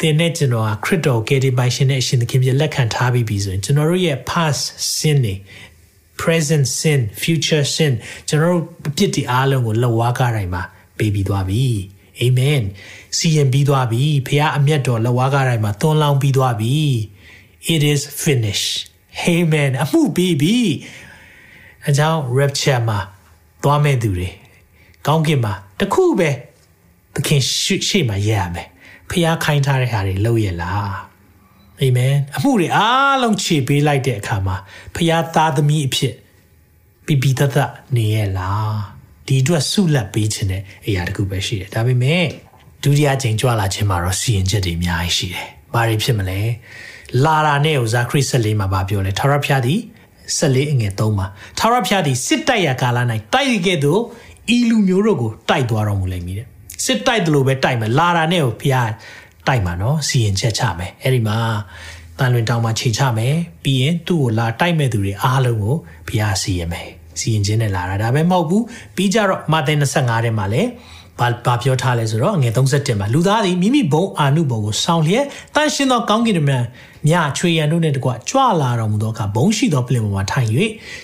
[0.00, 4.62] သင်နဲ့ကျွန်တော်ကခရစ်တော်ကယ်တင်ပိုင်ရှင်နဲ့အရှင်သခင်ပြလက်ခံထားပြီးပြီဆိုရင်ကျွန်တော်တို့ရဲ့ past
[4.96, 5.34] sin တွေ
[6.20, 7.92] present sin future sin
[8.28, 10.62] ကျွန်တော်တို့အပြစ်တွေအားလုံးကိုလက်ဝါးကားတိုင်းမှာ
[10.98, 11.64] ပေးပြီးသွားပြီ
[12.20, 12.62] အာမင်
[13.18, 16.76] စီရင်ပြီးသွားပြီဖခင်အမျက်တော်လက်ဝါးကားတိုင်းမှာသွန်းလောင်းပြီးသွားပြီ
[17.74, 18.70] it is finished
[19.34, 20.56] amen အမှုပြီးပြီ
[21.88, 22.98] အကြောင်း rapture မှာ
[23.62, 24.28] သွားမဲ့သူတွေ
[25.06, 26.30] ကောင်းကင်မှာတခုပဲ
[27.14, 27.42] သခင်
[27.88, 28.68] ရှေ့မှာရရမယ်
[29.10, 30.94] ဖခင်ခိုင်းထားတဲ့ဟာတွေလုပ်ရလား
[31.80, 34.56] အာမင်အမှုတွေအားလုံးခြေပေးလိုက်တဲ့အခါမှာ
[34.94, 36.14] ဖခင်သားသမီးအဖြစ်
[37.06, 38.76] ပြပြတတ်နေရလား
[39.26, 42.26] ဒီအတွက်ဆုလက်ပေးခြင်းတဲ့အရာတခုပဲရှိတယ်ဒါပေမဲ့
[42.82, 46.40] ဒုတိယချိန်ကြွလာခြင်းမှာတော့စီရင်ချက်တွေအများကြီးရှိတယ်ဘာတွေဖြစ်မလဲ
[47.24, 49.80] လာတာနဲ့ဥစားခရစ်ဆက်လေးမှာဗာပြောလဲထာဝရဘုရားသည်
[50.36, 51.26] ဆက်လေးအငယ်သုံးပါ
[51.58, 52.98] ထာဝရဘုရားသည်စစ်တိုက်ရာကာလ၌
[53.34, 54.00] တိုက်ရခဲ့သို့
[54.56, 56.46] ဤလူမျိုးတို့ကိုတိုက်သွားတော်မူလိမ့်မည်တဲ့
[56.84, 58.90] စစ်တိုက်တယ်လို့ပဲတိုက်မယ်လာတာနဲ့ကိုဘုရား
[59.46, 61.36] တိုက်မှာနော်စီရင်ချက်ချမယ်အဲ့ဒီမှာ
[62.18, 63.34] တန်လွင်တောင်မှာချိန်ချမယ်
[63.64, 65.74] ပြီးရင်သူ့ကိုလာတိုက်မဲ့သူတွေအားလုံးကို
[66.08, 66.88] ဘုရားစီရင်မယ်
[67.20, 68.64] စီရင်ခြင်းနဲ့လာတာဒါပဲမဟုတ်ဘူး
[68.96, 70.68] ပြီးကြတော့မာသဲ25ထဲမှာလည်း
[71.20, 75.24] ဘာဘာပြောထားလဲဆိုတော့ငွေ37မှာလူသားသည်မိမိဘုံအာနုဘုံကိုဆောင်းလျက်
[75.54, 76.64] တန်ရှင်သောကောင်းကင်မြတ်
[77.08, 80.48] မြချွေရန်တို့နှင့်တကွကြွလာတော်မူသောအခါဘုံရှိသောပြင်ပေါ်မှာထိုင်၍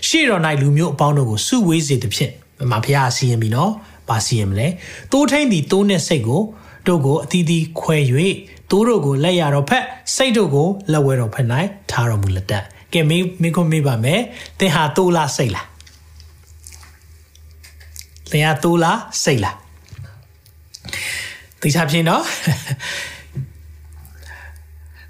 [0.08, 2.32] ရှေ့တော်၌လူမျိုးအပေါင်းတို့ကိုစုဝေးစေသဖြင့်
[2.70, 3.70] မဖျားစီရင်ပြီနော်
[4.08, 4.66] ပါစီရင်မလဲ
[5.12, 6.42] တိုးထိန်သည်တိုးနဲ့စိတ်ကို
[6.86, 7.96] တို့ကိုအတီးတီးခွဲ၍
[8.70, 11.46] တိုးတို့ကိုလက်ရတော်ဖက်စိတ်တို့ကိုလက်ဝဲတော်ဖက်၌
[11.90, 12.52] ထားတော်မူလက်တ
[12.92, 14.20] ကဲမိမိခွန်မိပါမယ်
[14.58, 15.66] သင်ဟာတိုးလားစိတ်လား
[18.30, 19.56] သင်ဟာတိုးလားစိတ်လား
[21.60, 22.24] သိချဖြင်းနော်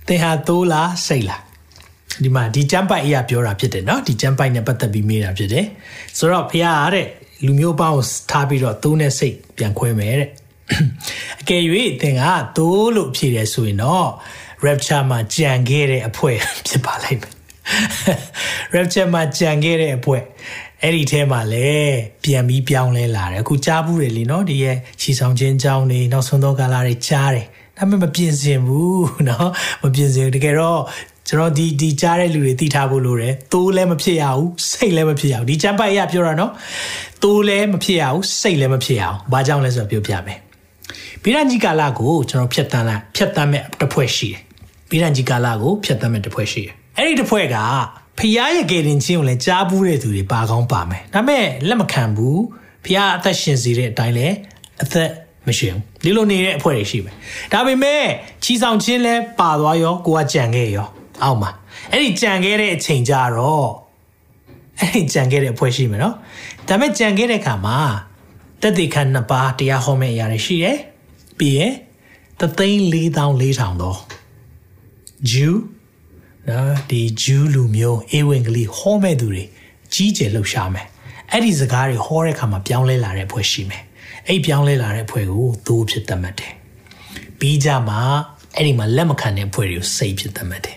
[0.07, 1.42] သင်ဟာတိုးလားစိတ်လား
[2.23, 5.66] ဒီမှာဒီကျမ်းပိုက်အရာပြောတာဖြစ်တယ်နော်ဒီကျမ်းပိုက်နဲ့ပတ်သက်ပြီးမေးတာဖြစ်တယ်
[6.18, 7.07] ဆိုတော့ဖခင်တဲ့
[7.47, 7.97] လူမျိုးပေါင်း
[8.31, 10.31] ထားပြီးတော့သိုးနဲ့စိတ်ပြန်ခွဲမယ်တဲ့
[11.40, 11.62] အကယ်၍
[12.03, 12.25] သင်က
[12.57, 14.09] သိုးလို့ဖြေတယ်ဆိုရင်တော့
[14.64, 16.33] rapture မှာကြံခဲ့တဲ့အဖွဲ
[16.66, 17.35] ဖြစ်ပါလိမ့်မယ်
[18.75, 20.18] rapture မှာကြံခဲ့တဲ့အဖွဲ
[20.82, 27.45] အဲ့ဒီထဲမှာလည်းပြန်ပြီးပြောင်းလဲလာတယ်အခုကြားဘူးတယ်လीเนาะဒီရဲ့ခြေဆောင်ခြင်းကြောင်းနေနောက်ဆုံးသောကာလတွေကြားတယ်
[27.78, 29.47] ဒါပေမဲ့မပြင်ဆင်ဘူးเนาะ
[29.84, 30.82] မပြင်ဆင်ဘူးတကယ်တော့
[31.30, 36.52] ကျွန်တော်ဒီဒီကြားတဲ့လူတွေသိထားဖို့လိုတယ်။သိုးလည်းမဖြစ်ရဘူး၊စိတ်လည်းမဖြစ်ရဘူး။ဒီချမ်းပိုက်ရပြောတာနော်။
[37.23, 40.39] သိုးလည်းမဖြစ်ရဘူး၊စိတ်လည်းမဖြစ်ရဘူး။ဘာကြောင့်လဲဆိုတော့ပြောပြမယ်။
[41.23, 44.41] ဗိရန်ကြီးကာလကိုကျွန်တော်ဖြတ်တန်းလိုက်ဖြတ်တန်းမဲ့တစ်ဖွဲ့ရှိတယ်။
[44.89, 47.58] ဗိရန်ကြီးကာလကိုဖြတ်တန်းမဲ့တစ်ဖွဲ့ရှိတယ်။အဲ့ဒီတစ်ဖွဲ့က
[48.18, 52.37] ဖျားရဲ့ကယ်တင်ခြင်းကိုလည်းကြားဘူးတဲ့သူတွေပါကောင်းပါမယ်။ဒါပေမဲ့လက်မခံဘူး။
[52.85, 54.35] ဖျားအသက်ရှင်စေတဲ့အတိုင်းလည်း
[54.83, 55.11] အသက်
[55.46, 57.14] မရှိဘူး။ဒီလိုနေတဲ့အဖွဲ့တွေရှိမယ်။
[57.53, 58.03] ဒါပေမဲ့
[58.44, 60.88] ချီဆောင်ခြင်းလဲပါသွားရောကိုကကြံခဲ့ရော
[61.22, 61.51] အောက်မှာ
[61.90, 63.68] အဲ့ဒီကြံခဲ့တဲ့အချိန်ကြတော့
[64.81, 66.14] အဲ့ဒီကြံခဲ့တဲ့အဖွဲ့ရှိမယ်နော်
[66.68, 67.79] ဒါပေမဲ့ကြံခဲ့တဲ့ခါမှာ
[68.62, 70.79] တက်တေခန့်နှစ်ပါးတရားဟောမယ့်အရာတွေရှိတယ်
[71.38, 71.72] ပြီးရင်
[72.40, 73.98] တသိန်း၄တောင်း၄ထောင်တော့
[75.31, 75.57] ဂျူး
[76.48, 79.44] နော်ဒီဂျူးလူမျိုးအေဝံဂေလိဟောမဲ့သူတွေ
[79.94, 80.87] ကြီးကျယ်လှုပ်ရှားမယ်
[81.31, 83.83] အဲ့ဒီစကားတွေဟောတဲ့ခါမှာပြောင်းလဲလာတဲ့အဖွဲ့ရှိမယ်
[84.28, 86.52] အဲ့ပြောင်းလဲလာတဲ့အဖွဲ့ကိုသိုးဖြစ်သတ်မှတ်တယ်
[87.38, 88.00] ပြီးကြမှာ
[88.57, 90.76] အဲ့ဒီမှာလက်မခံတဲ့အဖွဲ့တွေကိုစိတ်ဖြစ်သတ်မှတ်တယ်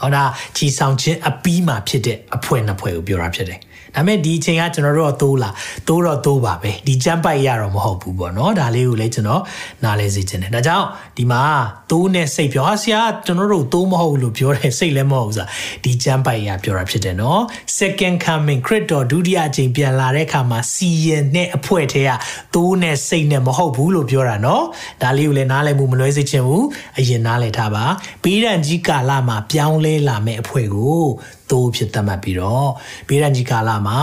[0.00, 0.24] ဟောဒါ
[0.56, 3.58] ချီဆောင်ခြင်းအပီးမှာဖြစ်တဲ့အဖွဲနှစ်ဖွဲကိုပြောတာဖြစ်တယ်
[3.96, 5.50] ဒါပေမဲ့ဒီအချိန်ကကျွန်တော်တို့တော့သိုးလာ
[5.88, 9.42] သိုးတော့သိုးပါပဲဒီကြမ်းပိုက်ရတော့မဟုတ်ဘူးပေါ့နော်ဒါလေးကိုလည်းကျွန်တော်
[9.84, 11.42] နားလဲစေချင်တယ်ဒါကြောင့်ဒီမှာ
[11.90, 15.48] သိုးနဲ့စိတ်ပြောဟာဆရာကျွန်တော်တို့သိုးမဟုတ်လို့ပြောတယ်စိတ်လည်းမဟုတ်ဘူးဆိုတာ
[15.84, 17.40] ဒီကြမ်းပိုက်ရပြောတာဖြစ်တယ်နော်
[17.78, 22.10] second coming ခရစ်တော်ဒုတိယအချိန်ပြန်လာတဲ့အခါမှာစီရင်နဲ့အဖွဲထဲက
[22.54, 24.64] သိုးနဲ့စိတ်နဲ့မဟုတ်ဘူးလို့ပြောတာနော်
[25.02, 26.64] ဒါလေးကိုလည်းနားလဲမှုမလွဲစေချင်ဘူး
[26.98, 27.84] အရင်နားလဲထားပါ
[28.24, 31.04] ဘေးရန်ကြီးကာလမှာပြောင်းလဲလာမယ့်အဖွဲကို
[31.49, 32.69] သိုးဖြစ်သတ်မှတ်ပြီးတော့
[33.07, 33.99] ဘေးရန်ကြီးကာလမှာ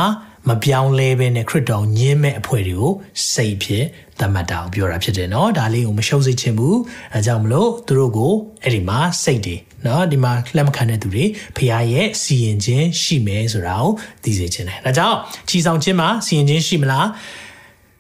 [0.49, 2.93] မပြောင်းလဲဘဲနဲ့ခရစ်တော်ညင်းမဲ့အဖွဲတွေကို
[3.33, 3.85] စိတ်ဖြစ်
[4.19, 6.79] သတ်မှတ်တာကိုပြောတာဖြစ်တယ်เนาะဒါလေးကိုမရှုံးစေချင်ဘူး
[7.15, 8.33] အဲကြောင့်မလို့သူတို့ကို
[8.63, 11.25] အဲ့ဒီမှာစိတ်တွေเนาะဒီမှာလက်မခံတဲ့သူတွေ
[11.57, 13.91] ဖခင်ရဲ့စီရင်ခြင်းရှိမယ်ဆိုတာကို
[14.25, 15.17] သိစေချင်တယ်ဒါကြောင့်
[15.49, 17.07] ချီဆောင်ခြင်းမှာစီရင်ခြင်းရှိမလား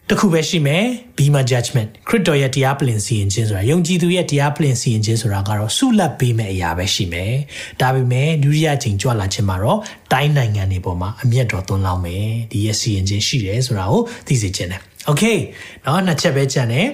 [0.10, 0.84] တစ်ခုပဲရှိမယ်
[1.18, 7.34] be my judgment ခရစ်တော်ရဲ့တရားပလင်စီရင်ခြင်းဆိုတာယုံကြည်သူရဲ့တရားပလင်စီရင်ခြင်းဆိုတာကတော့ဆုလတ်ပေးမယ့်အရာပဲရှိမယ်
[7.82, 9.80] ဒါပေမဲ့ဒုတိယချိန်ကြွလာခြင်းမှာတော့
[10.14, 15.38] တိုင်းနိုင်ငံတွေပေါ်မှာအမျက်တော်သွန်းလောင်းမယ်ဒီရဲ့စီရင်ခြင်းရှိတယ်ဆိုတာကိုသိစေခြင်းတယ် okay
[15.84, 16.88] နောက်နှစ်ချက်ပဲကြံတယ်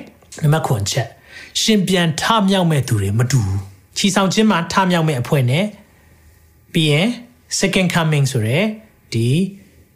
[0.43, 1.07] နံပါတ်9ချက်
[1.61, 3.59] ရှင်ပြန်ထမြောက်မဲ့သူတွေမတူဘူး
[3.97, 5.65] ချီဆောင်ခြင်းမှာထမြောက်မဲ့အဖွဲ့နဲ့
[6.73, 7.07] ပြီးရင်
[7.59, 8.59] second coming ဆိုရဲ
[9.13, 9.27] ဒီ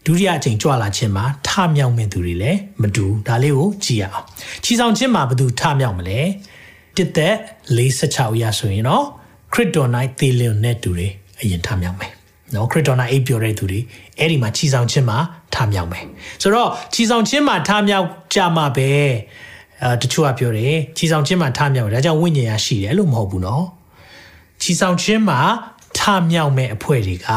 [0.06, 4.26] ဒုတိယအချိန်ကြွလာခြင်းမှာထမြောက်မဲ့သူတွေလည်းမတူဒါလေးကိုကြည့်ရအောင်
[4.64, 6.20] ချီဆောင်ခြင်းမှာဘယ်သူထမြောက်မလဲ
[6.98, 7.36] တစ်သက်
[7.90, 9.04] 46ရဆိုရင်တော့
[9.54, 9.90] ခရစ်တော်၌
[10.20, 11.08] သေလျင်တဲ့သူတွေ
[11.42, 12.12] အရင်ထမြောက်မယ်
[12.56, 13.80] နော်ခရစ်တော်၌အိပ်ပျော်တဲ့သူတွေ
[14.20, 15.18] အဲ့ဒီမှာခြီဆောင်ခြင်းမှာ
[15.56, 16.06] ထမြောက်မယ်
[16.42, 18.90] ဆိုတော့ခြီဆောင်ခြင်းမှာထမြောက်ကြမှာပဲ
[19.84, 23.66] အဲတချို့ကပြောတယ်ခြီဆောင်ခြင်းမှာထမြောက်တယ်ဒါကြောင့်ဝိညာဉ်ရရှိတယ်လို့မဟုတ်ဘူးနော်
[24.62, 25.40] ခြီဆောင်ခြင်းမှာ
[26.00, 26.02] ထ
[26.32, 27.30] မြောက်မဲ့အဖွဲ့တွေက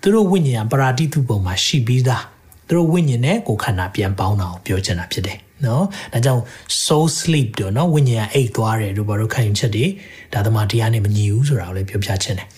[0.00, 2.22] သူတို့ဝိညာဉ်ပရာတိတုပုံမှာရှိပြီးသား
[2.68, 6.42] သူတို့ဝိညာဉ်နဲ့ကိုယ်ခန္ဓာပြန်ပေါင်းတာကိုပြောချင်တာဖြစ်တယ်နော်ဒါကြောင့်
[6.84, 9.84] soul sleep တို့နော်ဝိညာဉ်အိတ်သွားတယ်တို့ဘာလို့ခံယူချက်တွေ
[10.32, 12.48] ဒါသမာတရားနဲ့မညီဘူးဆိုတာကိုလည်းပြောပြချင်တယ်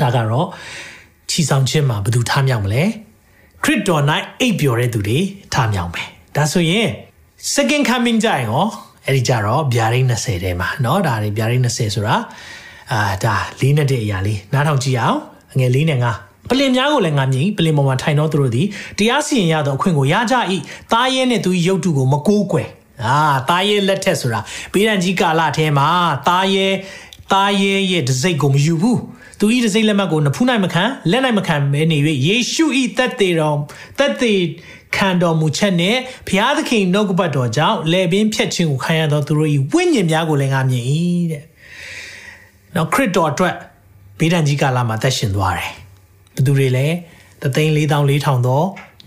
[0.00, 0.46] ဒါကတော့
[1.30, 2.82] ချီဆောင်ခြင်းမှာဘယ်သူထားမြောက်မလဲ
[3.64, 4.02] ခရစ်တော်၌
[4.40, 5.18] အိပ်ပျော်တဲ့သူတွေ
[5.54, 6.88] ထားမြောက်မယ်ဒါဆိုရင်
[7.54, 8.66] second coming ကြရင်ရော
[9.06, 12.16] အဲ့ဒီကြတော့ဗျာဒိတ်20ထဲမှာเนาะဒါတွေဗျာဒိတ်20ဆိုတာ
[12.92, 15.18] အာဒါလေးနဲ့တဲ့အရာလေးနားထောင်ကြည့်အောင်
[15.58, 16.12] ငယ်လေးနဲ့ငါ
[16.49, 18.67] ပလင်များကိုလည်းငါမြင်ပလင်ပေါ်မှာထိုင်တော့သူတို့သည်
[18.97, 20.35] တရားစီရင်ရသောအခွင့်ကိုရကြ၏
[20.93, 22.67] တားရဲနဲ့သူရုပ်တုကိုမကိုးကွယ်
[23.05, 23.17] အာ
[23.49, 24.39] တားရဲလက်ထက်ဆိုတာ
[24.73, 25.87] ဘေးရန်ကြီးကာလထဲမှာ
[26.27, 26.67] တားရဲ
[27.33, 28.99] တားရဲရဲ့ဒစိတ်ကိုမယူဘူး
[29.39, 33.57] သူဤဒစိတ်လက်မှတ်ကိုနဖူးနိုင်မခံလက်နိုင်မခံမဲနေ၍ယေရှုဤသက်သေးတော်
[33.97, 34.41] သက်သေး
[34.95, 35.95] ခံတော်မူချက်နဲ့
[36.27, 40.85] ဘုရားသခင်နှုတ်ကပတ်တော်ကြောင့်လေပင်ဖြတ်ခြင်းကိုခံရသောသူတို့၏ဝိညာဉ်များကိုလည်းငါမြင်၏
[41.31, 41.43] တဲ့။
[42.75, 43.55] နောက်ခရစ်တော်အတွက်
[44.19, 45.73] ဘေးဒဏ်ကြီးကာလမှာသက်ရှင်သွားတယ်။
[46.37, 46.87] ဘသူတွေလဲ
[47.43, 48.63] တသိန်း4400သော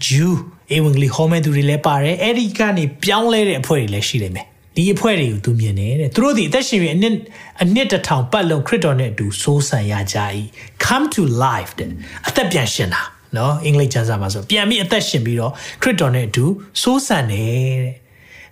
[0.07, 0.39] ဂျူး
[0.73, 7.15] အေဝံဂေလိဟောမဲ့သူတွေလည်းပါတယ်။အဲ့ဒီကနေပြောင်းလဲတဲ့အဖွဲ့တွေလည်းရှိနေမယ်။ဒီအဖွဲ့တွေကိုသူမြင်တယ်တဲ့။သူတို့ဒီအသက်ရှင်ပြီးအနှစ်
[7.63, 10.19] အနှစ်တစ်ထောင်ပတ်လုံးခရစ်တော်နဲ့အတူစိုးစံရကြ၏။
[10.85, 11.91] come to life တဲ့
[12.29, 13.03] အသက်ပြန်ရှင်တာ။
[13.37, 15.53] နော်အင်္ဂလိပ်ကျမ်းစာမှာဆိုပြန်ပြီးအသက်ရှင်ပြီးတော့
[15.83, 16.45] ခရစ်တော်နဲ့အတူ
[16.83, 17.95] စိုးစံတယ်တဲ့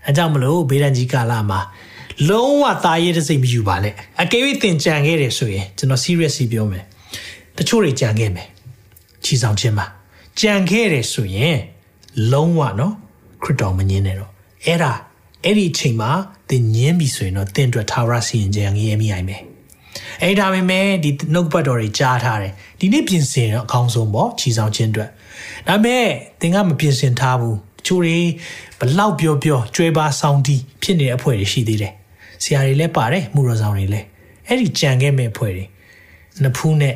[0.06, 1.60] အဲကြောင့်မလို့ဘေးဒဏ်ကြီးကာလမှာ
[2.28, 6.84] လုံးဝသားရဲတဲ့စိတ်မယူပါနဲ့အကယ်၍သင်ကြံခဲ့တယ်ဆိုရင်ကျွန်တော် seriously ပြောမယ်
[7.58, 8.48] တချို့တွေကြံခဲ့မယ်
[9.24, 9.86] ချီဆောင်ခြင်းမှာ
[10.40, 11.58] ကြံခဲ့တယ်ဆိုရင်
[12.32, 12.94] လုံးဝနော်
[13.42, 14.30] ခရစ်တော်မငင်းနဲ့တော့
[14.64, 14.92] အဲ့ဒါ
[15.44, 16.10] အဲ့ဒီအချိန်မှာ
[16.50, 19.42] သင်ငင်းပြီဆိုရင်တော့သင်အတွက်သာဝရစီရင်ကြံရမိနိုင်မယ်
[20.22, 25.10] အဲ့ဒါပေမဲ့ဒီနှုတ်ပတ်တော်တွေကြားထားတယ်ဒီနေ့ပြင်ဆင်တော့အကောင်းဆုံးပေါ့ခြီဆောင်ခြင်းအတွက်
[25.68, 26.06] ဒါပေမဲ့
[26.40, 27.56] သင်ကမပြင်ဆင်ထားဘူး
[27.86, 28.18] ချိုးတွေ
[28.80, 31.92] ဘလောက်ပြောပြောကျွဲပါဆောင်တီးဖြစ်နေတဲ့အဖွဲ့တွေရှိသေးတယ်
[32.42, 34.06] ဆရာတွေလည်းပါတယ်မှုတော်ဆောင်တွေလည်း
[34.46, 35.64] အဲ့ဒီကြံခဲ့မဲ့အဖွဲ့တွေ
[36.42, 36.94] နဖူးနဲ့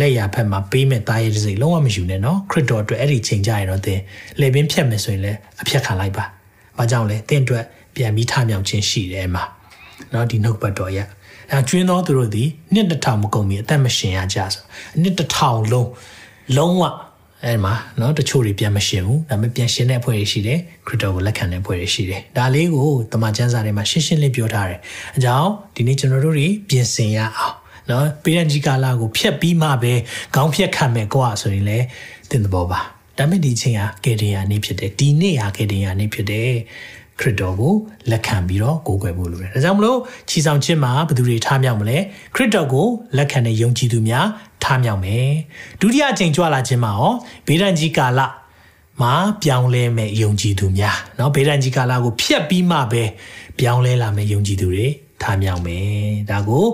[0.00, 4.00] လက်ရဖက်မှာပေးမဲ့တားရဲတစ်စိလုံးဝမယူနဲ့နော်ခရစ်တော်အတွက်အဲ့ဒီချိန်ကြရင်တော့သင်
[4.40, 6.24] လေပင်ဖြတ်မယ်ဆိုရင်လည်းအဖြတ်ခံလိုက်ပါ။
[6.78, 7.64] ဘာကြောင့်လဲသင်အတွက်
[7.96, 9.44] ပြန်ပြီးထမြောင်ခြင်းရှိတယ်မှာ။
[10.12, 10.98] နော်ဒီနှုတ်ပတ်တော်ရ။
[11.50, 14.62] အဲကျွင်းသောသူတို့သည်နှစ်တစ်ထောင်မကုန်မီအသက်မရှင်ရကြဆို။
[15.02, 15.90] နှစ်တစ်ထောင်လုံး
[16.56, 16.84] လုံးဝ
[17.44, 24.80] အဲ့မှာနော်တချို့တွေပြန်မရှင်ဘူးဒါပေမဲ့ပြန်ရှင်တဲ့အဖွဲ့တွေရှိတယ်ခရစ်တော်ကိုလက်ခံတဲ့အဖွဲ့တွေရှိတယ်ဒါလေးကိုတမန်ကျမ်းစာထဲမှာရှင်းရှင်းလင်းပြောထားတယ်
[25.16, 27.56] အကြောင်းဒီနေ့ကျွန်တော်တို့တွေပြင်ဆင်ရအောင်
[27.89, 29.93] နော်ပေရန်ကြီးကာလာကိုဖျက်ပြီးမှပဲ
[30.35, 31.85] ခေါင်းဖြတ်ခံမယ်ကွာဆိုရင်လည်း
[32.29, 32.79] တင်သဘောပါ
[33.17, 36.51] ဒါမဲ့ဒီချိန်ဟာကေဒီယာနေ့ဖြစ်တယ်ဒီနေ့ဟာကေဒီယာနေ့ဖြစ်တယ်
[37.19, 37.73] ခရစ်တော်ကို
[38.11, 41.97] လက်ခံပြီးတော့ကိုးကွယ်ဖို့လိုတယ်။ဒါကြောင့်မလို့ချီဆောင်ခြင်းမှာဘယ်သူတွေထားမြောက်မလဲ။
[42.35, 42.87] ခရစ်တော်ကို
[43.17, 44.27] လက်ခံတဲ့ယုံကြည်သူများ
[44.63, 45.27] ထားမြောက်မယ်။
[45.81, 47.11] ဒုတိယအချိန်ကြွလာခြင်းမှာရော
[47.47, 48.21] ဘေးဒဏ်ကြီးကာလ
[49.01, 53.03] မှာပြောင်းလဲမဲ့ယုံကြည်သူများเนาะဘေးဒဏ်ကြီးကာလကိုဖျက်ပြီးမှပဲ
[53.59, 54.87] ပြောင်းလဲလာမဲ့ယုံကြည်သူတွေ
[55.21, 55.89] ထားမြောက်မယ်။
[56.29, 56.65] ဒါကို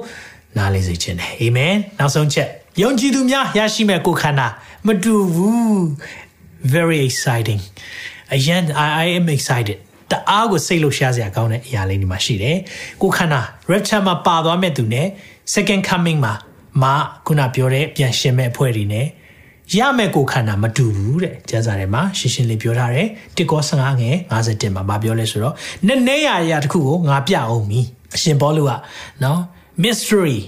[0.59, 2.49] နားလည်စေခြင်းတယ်။အာမင်။နောက်ဆုံးချက်
[2.83, 4.49] ယုံကြည်သူများရရှိမဲ့ကိုယ်ခန္ဓာ
[4.87, 5.79] မတူဘူး
[6.75, 7.61] very exciting
[8.37, 9.79] again I, I am excited
[10.11, 12.57] တအားကိုစိတ်လှုပ်ရှားစရာကောင်းတဲ့အရာလေးဒီမှာရှိတယ်
[13.03, 13.41] ကိုခန္ဓာ
[13.71, 15.07] rapture မှာပါသွားမဲ့သူနဲ့
[15.55, 16.35] second coming မှာ
[16.83, 16.95] မာ
[17.27, 19.07] ခုနပြောတဲ့ပြန်ရှင်မဲ့အဖွဲ့တွေနဲ့
[19.79, 25.55] ရမဲ့ကိုခန္ဓာမတူဘူးတဲ့ကျမ်းစာထဲမှာရှင်းရှင်းလေးပြောထားတယ်တစ်ကော15ငယ်51မှာမပြောလဲဆိုတော့
[25.87, 27.81] နည်းနည်းရရတခုကိုငါပြအောင်မီ
[28.15, 28.71] အရှင်ဘောလူက
[29.23, 29.41] နော်
[29.85, 30.39] mystery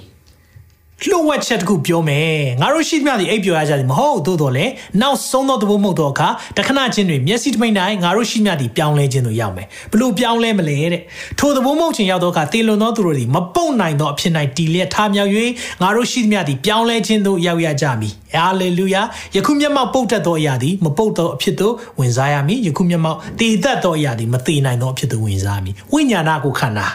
[1.09, 4.67] လှုပ်ဝက်ချက်တခုပြောမယ်ငါတို့ရှိသမျှဒီအိပ်ပျော်ရကြသည်မဟုတ်သို့တော်လေ
[5.01, 11.03] နောက်ဆုံးသောသဘောမဟုတ်သောအခါတခဏချင်းတွင်မျက်စိတမိတ်၌ငါတို့ရှိမျှဒီပြောင်းလဲခြင်းသို့ရောက်မယ်ဘလို့ပြောင်းလဲမလဲတဲ့
[11.39, 15.31] ထိုသဘောမဟုတ်ခြင်းရောက်သောအခါတေလွန်သောသူတို့သည်မပုတ်နိုင်သောအဖြစ်၌တည်လျက်ထားမြောက်၍
[15.83, 19.03] ငါတို့ရှိသမျှဒီပြောင်းလဲခြင်းသို့ရောက်ရကြမည်ဟာလေလုယာ
[19.37, 26.89] ယခုမျက်မှောက်ပုတ်တတ်သောအရာသည်မပုတ်သောအဖြစ်သို့ဝင်စားရမည်ယခုမျက်မှောက်တည်တတ်သောအရာသည်မတည်နိုင်သောအဖြစ်သို့ဝင်စားမည်ဝိညာဏကိုခန္ဓာ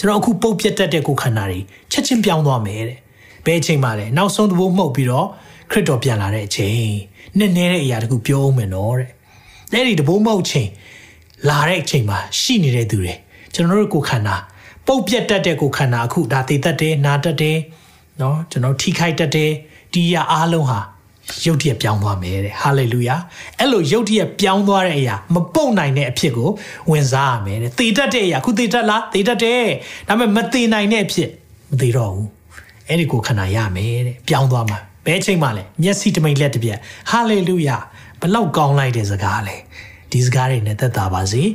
[0.00, 1.60] ကျွန်တော်အခုပုတ်ပြတ်တတ်တဲ့ကိုခန္ဓာတွေ
[1.92, 2.98] ချက်ချင်းပြောင်းသွားမယ်တဲ့
[3.44, 5.26] ဘယ်အချိန်မှလဲနောက်ဆုံးသဘောမှုတ်ပြီးတော့
[5.70, 6.90] ခရစ်တော်ပြန်လာတဲ့အချိန်
[7.38, 9.08] နည်းနည်းတဲ့အရာတခုပြောအောင်မယ်နော်တဲ့
[9.72, 10.68] အဲ့ဒီတဘိုးမဟုတ်ချိန်
[11.48, 13.14] လာတဲ့အချိန်မှာရှိနေတဲ့သူတွေ
[13.54, 14.36] ကျွန်တော်တို့ကိုခန္ဓာ
[14.86, 17.58] ပုတ်ပြက်တတ်တဲ့ကိုခန္ဓာအခုဒါသေတတ်တယ်နာတတ်တယ်
[18.20, 19.50] နော်ကျွန်တော်ထိခိုက်တတ်တယ်
[19.92, 20.80] ဒီရအားလုံးဟာ
[21.46, 23.16] ရုတ်တရက်ပြောင်းသွားမယ်တဲ့ဟာလေလုယာ
[23.58, 26.48] အဲ့လိုရုတ်တရက်ပြောင်းသွားတဲ့အရာမပုတ်နိုင်တဲ့အဖြစ်ကို
[26.90, 29.64] ဝင်စားရမယ်တဲ့သေတတ်တဲ့အရာခုသေတတ်လားသေတတ်တယ်
[30.08, 31.30] ဒါပေမဲ့မသေနိုင်တဲ့အဖြစ်
[31.70, 32.28] မသေတော့ဘူး
[32.88, 36.78] အဲ့ဒီကိုခန္ဓာရမယ်တဲ့ပြောင်းသွားမှာဘယ်ချိန်မှလဲမျက်စိတမိန်လက်တစ်ပြက်
[37.10, 37.76] ဟာလေလုယာ
[38.20, 39.56] ဘလောက်ကောင်းလိုက်တဲ့စကားလဲ
[40.12, 41.48] ဒီစကားတွေနဲ့သက်သာပါစေခ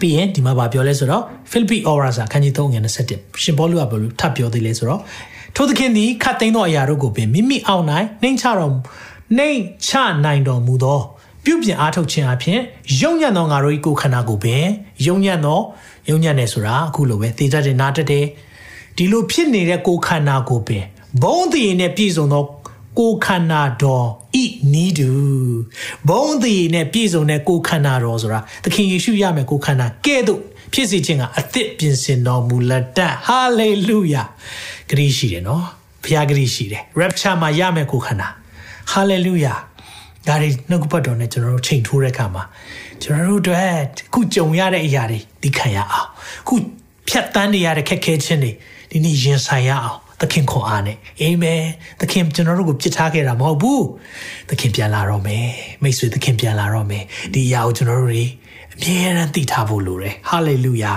[0.00, 5.00] ပြီးရင်ဒီမှာဗာပြောလဲဆိုတော့ Philippi Aura စာခန်းကြီး3ငွေ27ရှင်ဘောလူကဘယ်လိုထပ်ပြောသေးလဲဆိုတော့
[5.56, 7.84] ထိုသခင်သည်ခတ်သိမ်းသောအရာတို့ကိုပင်မိမိအောင်၌
[8.22, 8.72] နှိမ်ချတော်
[9.38, 9.90] နှိမ်ချ
[10.24, 11.00] နိုင်တော်မူသော
[11.44, 12.58] ပြုပြင်အားထုတ်ခြင်းအပြင်
[13.00, 14.64] ယုံညံ့သောငါတို့၏ကိုယ်ခန္ဓာကိုပင်
[15.06, 15.60] ယုံညံ့သော
[16.10, 18.26] ယုံညံ့တယ်ဆိုတာအခုလိုပဲသေတတ်တယ်နားတတ်တယ်
[18.96, 20.84] ဒီလိုဖြစ်နေတဲ့ကိုယ်ခန္ဓာကိုပင်
[21.22, 22.44] ဘုံတည်နဲ့ပြည့်စုံသော
[22.98, 24.06] ကိုခန္ဓာတော်
[24.42, 25.10] ဤနီးတူ
[26.08, 30.40] ဘုံသည်နဲ့ပြည့်စုံတဲ့ကိုခန္ဓာတော်ဆိုတာသခင်ယေရှုရမယ်ကိုခန္ဓာကဲ့သို့
[30.72, 34.22] ဖြစ်စေခြင်းကအသစ်ပြင်ဆင်တော်မူလက်တဟာလေလုယာ
[34.90, 35.64] ဂရိရှိတယ်နော်
[36.04, 38.28] ဘုရားဂရိရှိတယ် rapture မှာရမယ်ကိုခန္ဓာ
[38.90, 39.54] ဟာလေလုယာ
[40.26, 42.44] ဒါတွေနှုတ်ပတ်တော်နဲ့ကျွန်တော်တို့ချိန်ထိုးတဲ့အခါမှာ
[43.02, 43.74] ကျွန်တော်တို့အတွက်
[44.12, 46.08] ခုကြုံရတဲ့အရာတွေဒီခံရအောင်
[46.48, 46.54] ခု
[47.08, 48.52] ဖြတ်တန်းနေရတဲ့ခက်ခဲခြင်းတွေ
[48.90, 51.62] ဒီနေ့ရင်ဆိုင်ရအောင်သခင်ခွန်အားနဲ့အာမင်
[52.00, 53.84] သခင်ကျွန်တော်တို့ကိုပြစ်ထားခဲ့တာမဟုတ်ဘူး
[54.48, 55.48] သခင်ပြန်လာတော့မယ်
[55.82, 58.24] မိတ်ဆွေသခင်ပြန်လာတော့မယ်ဒီအရာကိုကျွန်တော်တို့တွေ
[58.74, 60.92] အမြဲတမ်းသိထားဖို့လိုတယ်ဟာလေလုယာ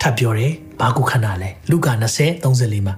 [0.00, 2.94] ထပ်ပြောတယ်ဘာကုခဏလဲလူကာ20 34မှာ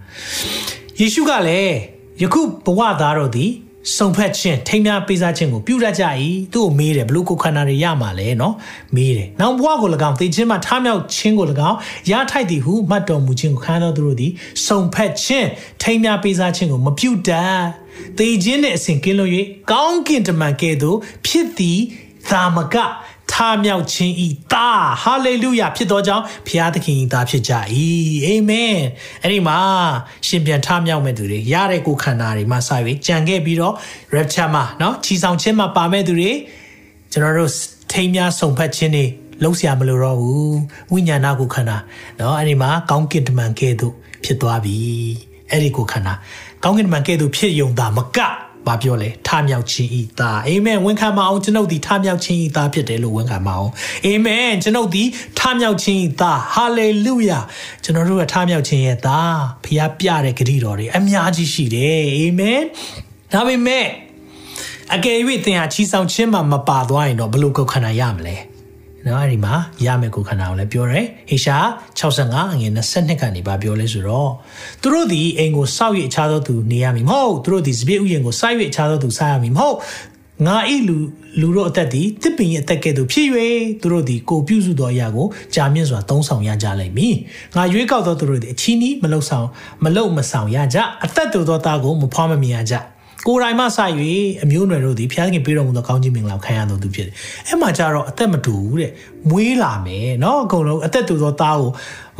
[1.01, 1.77] ယေရှုကလည်း
[2.23, 3.51] ယခုဘဝသားတို့သည်
[3.98, 6.04] စုံဖက်ခြင်းထိမ်းများပေးစားခြင်းကိုပြုရကြ၏
[6.54, 8.54] သူ့ကိုမေးတယ်ဘလို့ကိုခန္ဓာတွေရမှာလဲเนาะ
[8.96, 11.78] မေးတယ်နောက်ဘဝကို၎င်းသိခြင်းမှာထားမြောက်ခြင်းကို၎င်း
[12.12, 14.32] ရထိုက်သည်ဟုမှတ်တော်မူခြင်းကိုခံတော်သူတို့သည်
[14.68, 15.48] စုံဖက်ခြင်း
[15.82, 17.60] ထိမ်းများပေးစားခြင်းကိုမပြုတတ်
[18.18, 19.32] သိခြင်းနဲ့အစဉ်ကင်းလို့၍
[19.72, 21.80] ကောင်းကင်တမန်ကဲ့သို့ဖြစ်သည်
[22.30, 22.76] သာမက
[23.34, 27.54] ထားမြောက်ခြင်းဤသားဟာလေလုယာဖြစ်သောကြောင့်ဘုရားသခင်ဤသားဖြစ်ကြ၏
[28.26, 28.76] အာမင်
[29.24, 29.60] အဲ့ဒီမှာ
[30.28, 32.70] ရှင်ပြန်ထားမြောက်မဲ့သူတွေရတဲ့ကိုခန္ဓာတွေမှာစ၍
[33.08, 33.74] ကြံခဲ့ပြီးတော့
[34.16, 36.32] rapture မှာเนาะချီဆောင်ခြင်းမှာပါမဲ့သူတွေ
[37.12, 37.52] ကျွန်တော်တို့
[37.92, 39.06] ထိမ်းများဆုံဖက်ခြင်းတွေ
[39.44, 40.58] လုံးเสียမလို့တော့ဘူး
[40.92, 41.78] ဝိညာဏကိုခန္ဓာ
[42.18, 44.76] เนาะအဲ့ဒီမှာကောင်းကင်တမန်ကဲ့သို့ဖြစ်သွားပြီ
[45.50, 46.14] အဲ့ဒီကိုခန္ဓာ
[46.64, 48.18] ကောင်းကင်တမန်ကဲ့သို့ဖြစ်ယုံတာမက
[48.67, 53.69] ဘာပြောလဲထမြောက်ခြင်းဤသားအာမင်ဝန်ခံမအောင်ကျွန်ုပ်ဒီထမြောက်ခြင်းဤသားဖြစ်တယ်လို့ဝန်ခံမအောင်
[54.07, 55.05] အာမင်ကျွန်ုပ်ဒီ
[55.39, 57.41] ထမြောက်ခြင်းဤသားဟာလေလုယာ
[57.85, 62.61] ကျွန်တော်တို့ကထမြောက်ခြင်းရဲ့သားဖခင်ပြတဲ့ဂရုတော်တွေအများကြီးရှိတယ်အာမင်
[63.33, 63.87] ဒါပေမဲ့
[64.95, 68.37] အကယ်၍သင်ဟာချီဆောင်ခြင်းမှာမပါသွားရင်တော့ဘယ်လိုကုတ်ခန္ဓာရမလဲ
[69.07, 69.55] နော်အဲ့ဒီမှာ
[69.87, 71.57] ရမယ်ကိုခန္ဓာကိုလည်းပြောတယ်ဟေရှာ
[72.01, 74.31] 65အငယ်22ကနေပါပြောလဲဆိုတော့
[74.83, 79.77] သူတို့ဒီအိမ်ကိုစောက်ရအခြားသောသူနေရမည်မဟုတ်သူတို့ဒီစပစ်ဥယျာဉ်ကိုစောက်ရအခြားသောသူစားရမည်မဟုတ်
[80.47, 80.97] ငါဤလူ
[81.41, 83.29] လူတို့အသက်သည်တစ်ပင်ရဲ့အသက်ကဲ့သို့ဖြစ်၍
[83.83, 87.15] သူတို့သည်ကိုပြုစုသောအရာကိုကြာမြင့်စွာသုံးဆောင်ရကြလိမ့်မည်
[87.57, 89.47] ငါရွေးကောက်သောသူတို့သည်အချီးနီးမလုံဆောင်
[89.85, 92.75] မလုံမဆောင်ရကြအသက်တူသောသားကိုမဖွားမမြင်ရကြ
[93.27, 93.95] ကိုယ်တိုင်မှဆိုင်၍
[94.43, 97.14] အမျိုးအနွယ်တို့သည်ဖျားသခင်ပေးတော်မူသောကောင်းကြီးမင်္ဂလာကိုခံရတော်သူဖြစ်တယ်။
[97.47, 98.91] အဲ့မှာကြတော့အသက်မတူဘူးတဲ့။
[99.31, 101.70] မွေးလာမယ်နော်အကုန်လုံးအသက်တူသောသားကို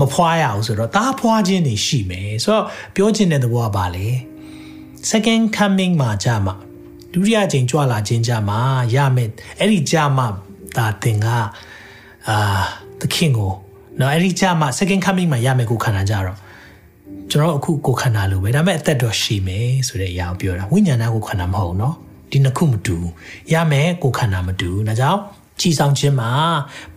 [0.00, 4.07] မဖွာရအောင်ဆိုတော့သားဖွာခြင်းနေရှိမယ်။ဆိုတော့ပြောချင်တဲ့သဘောကဘာလဲ။
[5.11, 6.55] second coming မှာကြမှာ
[7.12, 8.59] ဒုတိယကြိမ်ကြွလာခြင်းကြမှာ
[8.94, 9.28] ရမယ်။
[9.61, 10.26] အဲ့ဒီကြမှာ
[10.76, 11.26] ဒါသင်က
[12.28, 12.36] အာ
[13.00, 13.52] သခင်ကို
[14.00, 16.38] နော်အဲ့ဒီကြမှာ second coming မှာရမယ်ကိုခံတာကြတော့
[17.32, 21.95] ကျွန်တော်အခုကိုခန္ဓာလိုပဲဒါပေမဲ့အသက်တော့ရှိမယ်ဆိုတဲ့အရာကိုပြောတာဝိညာဏကိုခန္ဓာမဟုတ်เนาะ
[22.32, 22.97] ဒီနှစ်ခုမတူ
[23.53, 25.20] ရမယ်ကိုခန္ဓာမတူဒါကြောင့်
[25.59, 26.32] ကြည်ဆောင်ခြင်းမှာ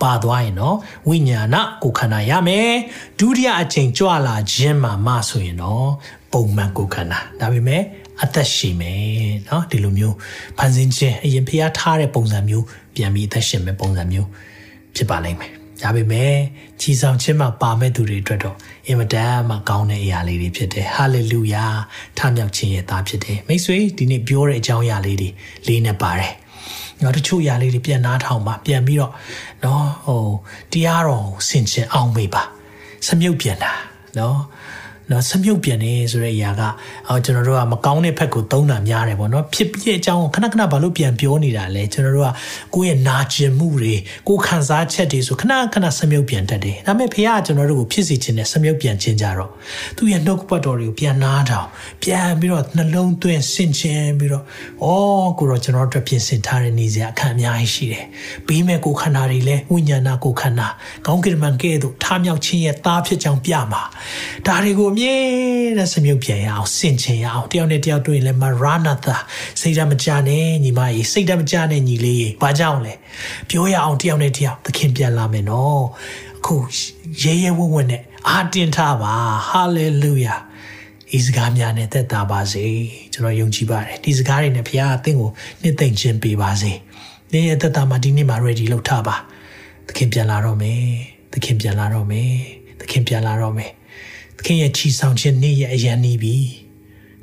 [0.03, 0.77] ပါသွားရင်တော့
[1.09, 2.71] ဝိညာဏကိုခန္ဓာရမယ်
[3.19, 5.89] ဒုတိယအချိန်ကြွလာခြင်းမှာမဆိုရင်တော့
[6.33, 7.83] ပုံမှန်ကိုခန္ဓာဒါပေမဲ့
[8.23, 9.03] အသက်ရှိမယ်
[9.47, 10.17] เนาะဒီလိုမျိုး
[10.59, 12.65] ဖန်ဆင်းခြင်းအရင်ဖျားထားတဲ့ပုံစံမျိုး
[12.95, 14.29] ပြန်ပြီးအသက်ရှင်မဲ့ပုံစံမျိုး
[14.97, 15.53] ဖြစ်ပါလိမ့်မယ်
[15.83, 16.33] ဒါပေမဲ့
[16.81, 18.57] ကြီးဆောင်ခြင်းမှာပါမဲ့သူတွေအတွက်တော့
[18.88, 21.66] အင်မတန်မှကောင်းတဲ့အရာလေးတွေဖြစ်တယ်ဟာလေလုယာ
[22.18, 25.30] ထမြောက်ခြင်းရဲ့သားဖြစ်တယ်မိတ်ဆွေဒီနေ့ပြောတဲ့အကြောင်းအရာလေးတွေ
[25.68, 26.34] လေးနဲ့ပါတယ်
[27.02, 29.14] နော်တချို့ຢာလေးတွေပြန်နားထောင်ပါပြန်ပြီးတော့
[29.64, 30.26] နော်ဟို
[30.72, 32.44] တရားတော်ကိုဆင်ခြင်အောင်မေးပါ
[33.08, 33.72] စမြုပ်ပြန်တာ
[34.18, 34.38] နော်
[35.12, 36.62] နော်စမြုပ်ပြန်နေဆိုတဲ့အရာက
[37.08, 42.32] အော်ကျွန်တော်တို့ကမကောင်းတဲ့ဘက်ကိုသုံးတာများတယ်ပေါ့နော်ဖြစ်ပြအကြောင်းခဏခဏဘာလို့ပြန်ပြောနေတာလဲကျွန်တော်တို့က
[42.76, 43.96] ကိုယ့်ရဲ့နာကျင်မှုတွေ
[44.28, 49.52] ကိုခံစားချက်တွေဆိုခဏခဏစမြုပ်ပြန်တတ်တယ်ဒါပေမဲ့ဖခင်ကကျွန်တော်တို့ကိုဖြစ်စီခြင်းနဲ့စမြုပ်ပြန်ခြင်းကြတော့
[49.98, 51.68] သူ့ရဲ့နှုတ်ပတ်တော်တွေကိုပြန်နားထောင်
[52.04, 54.44] ပြန်ပြီးတော့နှလုံးသွင်းဆင်ခြင်ပြီးတော့
[54.84, 58.06] အော်ကိုတော့ကျွန်တော်တို့ပြင်ဆင်ထားတဲ့နေစရာအခန်းအများကြီးရှိတယ်
[58.48, 60.68] ပြီးမဲ့ကိုခန္ဓာတွေလဲဝိညာဏကိုခန္ဓာ
[61.06, 63.84] ကောင်းကင်မန်ကဲ့သို့ထားမြောက်ခြင်းရဲ့သားဖြစ်ကြောင်းပြမှာ
[64.48, 65.18] ဒါတွေကိုမြဲ
[65.78, 69.16] တဲ့စမြုပ်ပြန်ရအောင်စင်ချင်ရအောင်တယောက်နဲ့တယောက်တွေ့ရင်လည်းမရနာသာ
[69.62, 72.94] စိတ်ဓာတ်မကြနဲ့ညီမကြီးစိတ်ဓာတ်မကြနဲ့ညီလေးကြီးဘာကြောင့်လဲ
[73.50, 75.84] ပြောရအောင်တယောက်နဲ့တယောက်သခင်ပြန်လာမယ်နော်
[76.38, 76.56] အခု
[77.22, 79.14] ရဲရဲဝံ့ဝံ့နဲ့အာတင်ထားပါ
[79.50, 80.36] ဟာလေလုယာ
[81.18, 82.66] ဤစကားများနဲ့သက်သာပါစေ
[83.14, 85.32] ကျွန်တော်ယုံကြည်ပါတယ်ဒီစကားတွေနဲ့ဘုရားအသင်ကို
[85.62, 86.72] နှစ်သိမ့်ခြင်းပေးပါစေ
[87.32, 89.16] နေ့ရက်သက်သာမှာဒီနေ့မှာ ready လုပ်ထားပါ
[89.88, 90.84] သခင်ပြန်လာတော့မယ်
[91.34, 92.32] သခင်ပြန်လာတော့မယ်
[92.80, 93.72] သခင်ပြန်လာတော့မယ်
[94.38, 96.36] သခင်ရဲ့ချီဆောင်ခြင်းနေ့ရက်အရန်နေပြီ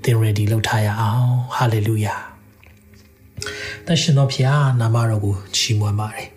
[0.02, 2.20] သင် ready လုပ်ထားရအောင် hallelujah
[3.86, 6.28] တရှင်တော်ဖျားနာမတော်ကိုချီးမွမ်းပါတယ်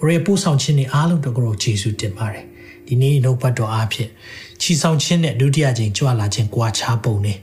[0.00, 2.44] ကိုရဲ့ပို့ဆောင်ခြင်းတွေအားလုံးတို့ကိုယေရှုတင်ပါတယ်
[2.86, 4.10] ဒီနေ့နှုတ်ပတ်တော်အားဖြင့်
[4.60, 7.34] ချီဆောင်ခြင်းနဲ့ဒုတိယချိန်ကြွလာခြင်းကြွားချပုံနေ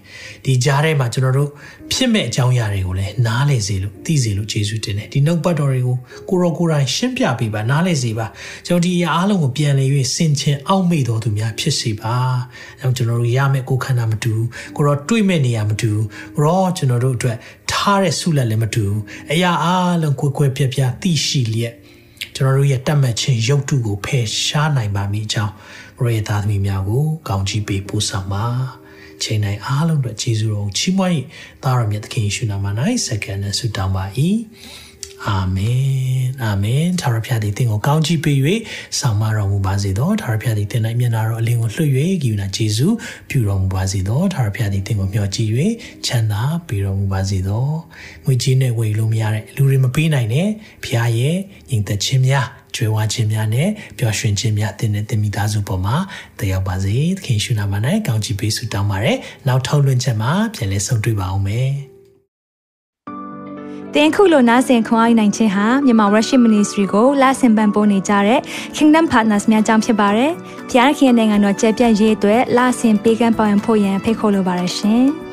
[0.46, 1.52] ဒီကြားထဲမှာကျွန်တော်တို့
[1.96, 5.98] ဖြစ်မဲ့အကြောင်းအရာတွေကိုလည်းနားလည်စေလို့သိစေလို့ယေရှုတင်တယ်ဒီနှုတ်ပတ်တော်တွေကို
[6.30, 8.26] ကိုရောကိုယ်တိုင်ရှင်းပြပေးပါနားလည်စေပါ
[8.68, 12.16] ကျွန်တော်ဒီအရာအားလုံးကိုပြန်လည်၍စင်ချင်အောက်မေ့တော်သူများဖြစ်စေပါ
[12.82, 14.34] အဲကျွန်တော်တို့ရမယ့်ကိုယ်ခန္ဓာမတူ
[14.76, 15.92] ကိုရောတွေးမဲ့နေရမတူ
[16.36, 17.38] ကိုရောကျွန်တော်တို့အတွက်
[17.72, 18.86] ထားတဲ့ဆုလက်လည်းမတူ
[19.32, 21.74] အရာအားလုံးကိုယ်ကိုယ်ပြပြသိရှိလျက်
[22.36, 25.54] ကျွန်တော်တို့ရဲ့တတ်မှတ်ခြင်းရုပ်တုကိုဖယ်ရှားနိုင်ပါမည်အကြောင်း
[26.00, 28.83] ကိုရဲ့သားသမီးများကိုကောင်းချီးပေးပို့ဆောင်ပါ
[29.24, 31.14] ချိန်တိုင်းအားလုံးအတွက်ယေရှုတော်ချီးမွမ်း၏
[31.64, 32.66] သားတော်မြတ်သခင်ယေရှုနာမ၌
[33.06, 34.06] စက္ကန့်နဲ့ဆုတောင်းပါ၏
[35.28, 38.38] အာမင်အာမင်သာရဖျားသည်သင်ကိုကောင်းချီးပေး၍
[39.00, 42.88] ဆောင်မတော်မူပါစေသောသာရဖျားသည်သင်၌မျက်နာတော်အလင်းကိုလွှတ်၍ဂိယူနာယေရှု
[43.30, 45.50] ပြုတော်မူပါစေသောသာရဖျားသည်သင်ကိုမျှော်ကြည့်၍
[46.06, 47.68] ချမ်းသာပေးတော်မူပါစေသော
[48.26, 50.50] ငွေကြီးနဲ့ဝယ်လို့မရတဲ့လူတွေမပေးနိုင်တဲ့
[50.86, 51.38] ဖျားရဲ့
[51.70, 55.96] ညီသက်ချင်းများ ကြွယ်ဝခြင်းများနဲ့ပျော်ရွှင်ခြင်းများတင်တဲ့တင်မိသားစုပေါ်မှာ
[56.38, 57.74] တက်ရောက်ပါစေသခင်ရှုနာမ၌
[58.08, 59.18] ကောင်းချီးပေးဆုတောင်းပါရယ်
[59.48, 61.70] နောက်ထောက်လွှင့်ချက်မှာပြန်လည်ဆုံတွေ့ပါအောင်မယ်
[63.96, 68.40] တင်ခုလိုနာဆင်ခွန်အားနိုင်ခြင်းဟာမြန်မာ Worship Ministry ကိုလာဆင်ပန်ပိုးနေကြတဲ့
[68.76, 70.32] Kingdom Partners များအကြောင်းဖြစ်ပါတယ်။
[70.70, 75.06] ဖျားခင်နိုင်ငံတော်ကျယ်ပြန့်ရေးအတွက်လာဆင်ပေးကမ်းပောင်းဖို့ရန်ဖိတ်ခေါ်လိုပါတယ်ရှင်။